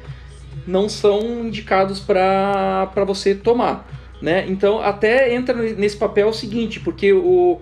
não 0.66 0.90
são 0.90 1.46
indicados 1.46 2.00
para 2.00 3.04
você 3.06 3.36
tomar. 3.36 3.88
Né? 4.22 4.46
Então 4.48 4.80
até 4.80 5.34
entra 5.34 5.56
nesse 5.56 5.96
papel 5.96 6.28
o 6.28 6.34
seguinte, 6.34 6.80
porque 6.80 7.14
o 7.14 7.62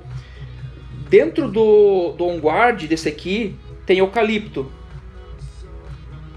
dentro 1.09 1.49
do, 1.49 2.13
do 2.13 2.25
OnGuard 2.25 2.87
desse 2.87 3.07
aqui 3.07 3.55
tem 3.85 3.99
eucalipto. 3.99 4.71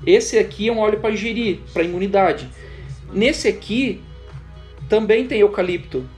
Esse 0.07 0.39
aqui 0.39 0.69
é 0.69 0.73
um 0.73 0.79
óleo 0.79 1.01
para 1.01 1.11
ingerir, 1.11 1.61
para 1.73 1.83
imunidade. 1.83 2.49
Nesse 3.13 3.49
aqui 3.49 4.01
também 4.89 5.27
tem 5.27 5.41
eucalipto. 5.41 6.09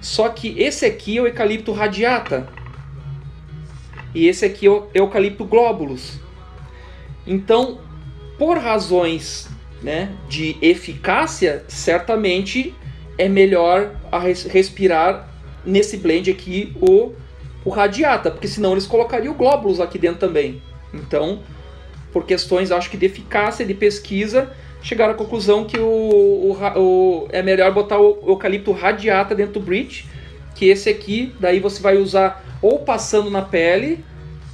Só 0.00 0.28
que 0.28 0.58
esse 0.60 0.84
aqui 0.84 1.18
é 1.18 1.22
o 1.22 1.26
eucalipto 1.26 1.72
radiata. 1.72 2.48
E 4.14 4.26
esse 4.26 4.44
aqui 4.44 4.66
é 4.66 4.70
o 4.70 4.88
eucalipto 4.94 5.44
glóbulos. 5.44 6.18
Então, 7.26 7.80
por 8.38 8.56
razões 8.58 9.48
né, 9.82 10.10
de 10.28 10.56
eficácia, 10.60 11.64
certamente 11.68 12.74
é 13.16 13.28
melhor 13.28 13.92
respirar 14.50 15.28
nesse 15.64 15.96
blend 15.96 16.30
aqui 16.30 16.72
o, 16.80 17.12
o 17.64 17.70
radiata, 17.70 18.30
porque 18.30 18.48
senão 18.48 18.72
eles 18.72 18.86
colocariam 18.86 19.34
glóbulos 19.34 19.80
aqui 19.80 19.98
dentro 19.98 20.20
também. 20.20 20.62
Então, 20.92 21.40
por 22.12 22.24
questões, 22.24 22.70
acho 22.70 22.90
que 22.90 22.96
de 22.96 23.06
eficácia, 23.06 23.64
de 23.64 23.74
pesquisa, 23.74 24.50
chegaram 24.82 25.12
à 25.12 25.16
conclusão 25.16 25.64
que 25.64 25.78
o, 25.78 25.86
o, 25.86 26.56
o 26.76 27.28
é 27.30 27.42
melhor 27.42 27.72
botar 27.72 27.98
o 27.98 28.18
eucalipto 28.26 28.72
radiata 28.72 29.34
dentro 29.34 29.54
do 29.54 29.60
bridge, 29.60 30.06
que 30.54 30.66
esse 30.66 30.88
aqui, 30.88 31.32
daí 31.38 31.60
você 31.60 31.82
vai 31.82 31.96
usar 31.96 32.44
ou 32.60 32.80
passando 32.80 33.30
na 33.30 33.42
pele, 33.42 34.04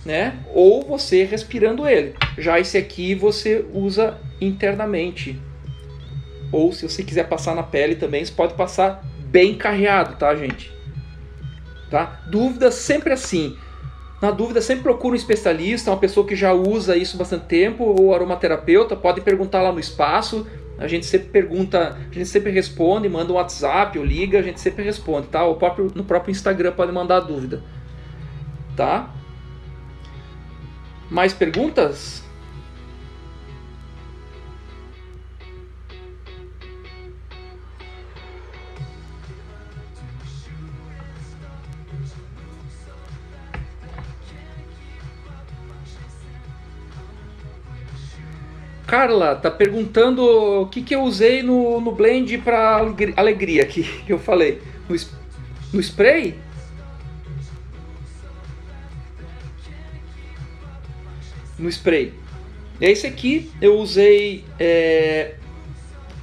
né, 0.05 0.39
ou 0.53 0.83
você 0.83 1.25
respirando 1.25 1.87
ele. 1.89 2.15
Já 2.37 2.61
esse 2.61 2.77
aqui 2.77 3.15
você 3.15 3.65
usa 3.73 4.19
internamente. 4.41 5.41
Ou 6.53 6.73
se 6.73 6.89
você 6.89 7.03
quiser 7.03 7.29
passar 7.29 7.55
na 7.55 7.63
pele 7.63 7.97
também, 7.97 8.25
você 8.25 8.33
pode 8.33 8.55
passar 8.55 9.05
bem 9.19 9.55
carreado, 9.55 10.17
tá, 10.17 10.35
gente? 10.35 10.73
Tá? 11.91 12.21
Dúvida 12.27 12.71
sempre 12.71 13.13
assim. 13.13 13.57
Na 14.23 14.31
dúvida, 14.31 14.63
sempre 14.63 14.85
procura 14.85 15.13
um 15.13 15.17
especialista, 15.17 15.91
uma 15.91 15.99
pessoa 15.99 16.27
que 16.27 16.35
já 16.35 16.53
usa 16.53 16.97
isso 16.97 17.17
bastante 17.17 17.45
tempo, 17.45 17.85
ou 17.85 18.15
aromaterapeuta, 18.15 18.97
pode 18.97 19.21
perguntar 19.21 19.61
lá 19.61 19.71
no 19.71 19.79
espaço. 19.79 20.47
A 20.79 20.89
gente 20.89 21.05
sempre 21.05 21.29
pergunta, 21.29 21.97
a 22.11 22.15
gente 22.15 22.27
sempre 22.27 22.51
responde, 22.51 23.09
manda 23.09 23.33
um 23.33 23.37
WhatsApp 23.37 23.99
ou 23.99 24.05
liga, 24.05 24.39
a 24.39 24.43
gente 24.43 24.61
sempre 24.61 24.83
responde, 24.83 25.29
tá? 25.29 25.45
O 25.45 25.57
próprio, 25.57 25.93
no 25.95 26.05
próprio 26.05 26.33
Instagram 26.33 26.73
pode 26.73 26.91
mandar 26.91 27.21
dúvida. 27.21 27.63
Tá? 28.77 29.13
Mais 31.11 31.33
perguntas? 31.33 32.25
Carla 48.95 49.35
tá 49.35 49.51
perguntando 49.51 50.23
o 50.23 50.67
que, 50.69 50.81
que 50.81 50.95
eu 50.95 51.03
usei 51.03 51.43
no, 51.43 51.81
no 51.81 51.91
blend 51.91 52.39
para 52.39 52.81
alegria 53.17 53.67
que, 53.67 53.85
eu 54.09 54.19
falei. 54.21 54.63
No, 54.89 54.97
no 55.73 55.81
spray? 55.81 56.44
No 61.59 61.69
spray. 61.69 62.13
Esse 62.81 63.07
aqui 63.07 63.51
eu 63.61 63.79
usei 63.79 64.45
é, 64.59 65.35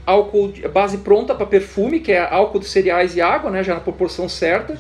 álcool 0.06 0.54
base 0.74 0.98
pronta 0.98 1.34
para 1.34 1.46
perfume, 1.46 2.00
que 2.00 2.12
é 2.12 2.20
álcool 2.20 2.60
de 2.60 2.68
cereais 2.68 3.16
e 3.16 3.22
água, 3.22 3.50
né, 3.50 3.64
já 3.64 3.74
na 3.74 3.80
proporção 3.80 4.28
certa. 4.28 4.78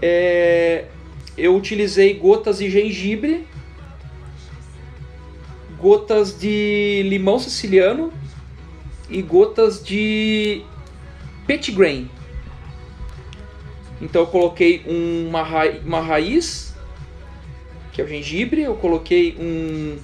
É, 0.00 0.84
eu 1.36 1.56
utilizei 1.56 2.14
gotas 2.14 2.58
de 2.58 2.70
gengibre 2.70 3.46
gotas 5.84 6.38
de 6.38 7.02
limão 7.04 7.38
siciliano 7.38 8.10
e 9.10 9.20
gotas 9.20 9.84
de 9.84 10.62
petitgrain. 11.46 12.08
Então 14.00 14.22
eu 14.22 14.26
coloquei 14.26 14.82
uma, 14.86 15.42
ra 15.42 15.64
uma 15.84 16.00
raiz, 16.00 16.73
que 17.94 18.02
é 18.02 18.04
o 18.04 18.08
gengibre, 18.08 18.60
eu 18.60 18.74
coloquei 18.74 19.36
um 19.38 19.96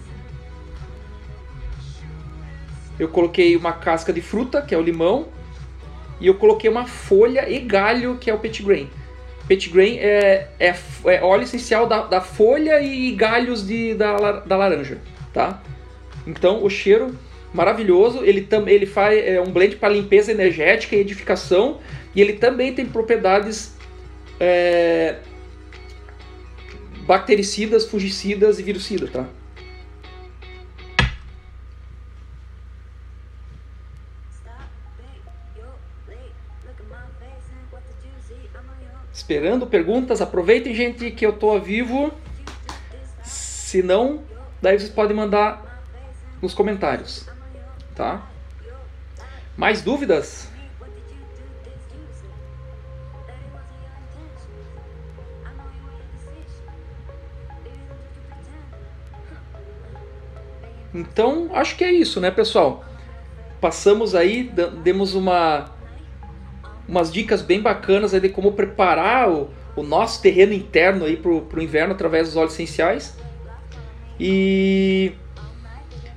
eu 2.99 3.09
coloquei 3.09 3.57
uma 3.57 3.73
casca 3.73 4.13
de 4.13 4.21
fruta, 4.21 4.63
que 4.63 4.75
é 4.75 4.79
o 4.79 4.83
limão, 4.83 5.29
e 6.21 6.27
eu 6.27 6.35
coloquei 6.35 6.69
uma 6.71 6.87
folha 6.87 7.49
e 7.49 7.59
galho, 7.59 8.19
que 8.19 8.31
é 8.31 8.35
o 8.35 8.39
petgrain. 8.39 8.89
Petgrain 9.49 9.97
é, 9.99 10.49
é, 10.61 10.75
é 11.07 11.23
óleo 11.23 11.43
essencial 11.43 11.87
da, 11.87 12.03
da 12.03 12.21
folha 12.21 12.81
e 12.81 13.11
galhos 13.13 13.67
de, 13.67 13.95
da, 13.95 14.41
da 14.41 14.57
laranja, 14.57 14.99
tá? 15.33 15.63
Então 16.27 16.63
o 16.63 16.71
cheiro 16.71 17.19
maravilhoso, 17.53 18.23
ele 18.23 18.43
também 18.43 18.75
ele 18.75 18.87
faz 18.87 19.19
é, 19.19 19.41
um 19.41 19.51
blend 19.51 19.77
para 19.77 19.89
limpeza 19.89 20.31
energética 20.31 20.95
e 20.95 21.01
edificação, 21.01 21.81
e 22.15 22.21
ele 22.21 22.35
também 22.35 22.75
tem 22.75 22.85
propriedades 22.85 23.75
é, 24.39 25.17
bactericidas, 27.11 27.87
fungicidas 27.87 28.61
e 28.61 28.63
virucidas, 28.63 29.11
tá? 29.11 29.27
Esperando 39.13 39.67
perguntas, 39.67 40.21
aproveitem 40.21 40.73
gente 40.73 41.11
que 41.11 41.27
eu 41.27 41.33
tô 41.33 41.59
vivo. 41.59 42.13
Se 43.25 43.83
não, 43.83 44.23
daí 44.63 44.79
vocês 44.79 44.93
podem 44.93 45.17
mandar 45.17 45.83
nos 46.41 46.55
comentários, 46.55 47.27
tá? 47.97 48.25
Mais 49.57 49.83
dúvidas? 49.83 50.50
Então, 60.95 61.51
acho 61.53 61.77
que 61.77 61.85
é 61.85 61.93
isso, 61.93 62.21
né, 62.21 62.31
pessoal? 62.31 62.85
Passamos 63.61 64.15
aí, 64.15 64.51
demos 64.83 65.15
uma, 65.15 65.67
umas 66.89 67.13
dicas 67.13 67.43
bem 67.43 67.61
bacanas 67.61 68.13
aí 68.13 68.21
de 68.21 68.29
como 68.29 68.53
preparar 68.53 69.31
o, 69.31 69.51
o 69.77 69.83
nosso 69.83 70.21
terreno 70.21 70.53
interno 70.53 71.05
aí 71.05 71.17
pro, 71.17 71.43
pro 71.43 71.63
inverno 71.63 71.93
através 71.93 72.29
dos 72.29 72.37
óleos 72.37 72.55
essenciais. 72.55 73.17
E, 74.19 75.13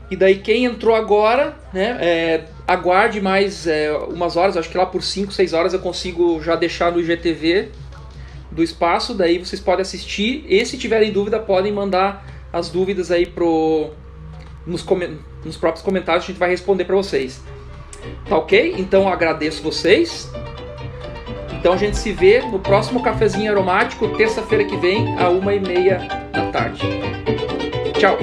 e 0.09 0.15
daí 0.15 0.39
quem 0.39 0.65
entrou 0.65 0.95
agora, 0.95 1.55
né, 1.71 1.97
é, 2.01 2.43
aguarde 2.67 3.21
mais 3.21 3.67
é, 3.67 3.91
umas 4.09 4.35
horas, 4.35 4.57
acho 4.57 4.69
que 4.69 4.77
lá 4.77 4.85
por 4.85 5.03
5, 5.03 5.31
6 5.31 5.53
horas 5.53 5.73
eu 5.73 5.79
consigo 5.79 6.41
já 6.41 6.55
deixar 6.55 6.91
no 6.91 6.99
IGTV 6.99 7.69
do 8.51 8.63
espaço, 8.63 9.13
daí 9.13 9.37
vocês 9.39 9.61
podem 9.61 9.81
assistir 9.81 10.45
e 10.47 10.65
se 10.65 10.77
tiverem 10.77 11.11
dúvida 11.11 11.39
podem 11.39 11.71
mandar 11.71 12.25
as 12.51 12.69
dúvidas 12.69 13.11
aí 13.11 13.25
pro, 13.25 13.91
nos, 14.65 14.85
nos 15.43 15.57
próprios 15.57 15.83
comentários, 15.83 16.25
a 16.25 16.27
gente 16.27 16.39
vai 16.39 16.49
responder 16.49 16.85
para 16.85 16.95
vocês. 16.95 17.41
Tá 18.27 18.37
ok? 18.37 18.75
Então 18.77 19.03
eu 19.03 19.09
agradeço 19.09 19.61
vocês. 19.63 20.31
Então 21.51 21.73
a 21.73 21.77
gente 21.77 21.97
se 21.97 22.11
vê 22.11 22.41
no 22.41 22.59
próximo 22.59 23.01
cafezinho 23.01 23.51
aromático, 23.51 24.09
terça-feira 24.17 24.65
que 24.65 24.75
vem, 24.77 25.17
a 25.17 25.29
uma 25.29 25.53
e 25.53 25.59
meia 25.59 25.99
da 26.31 26.51
tarde. 26.51 26.81
Tchau! 27.97 28.17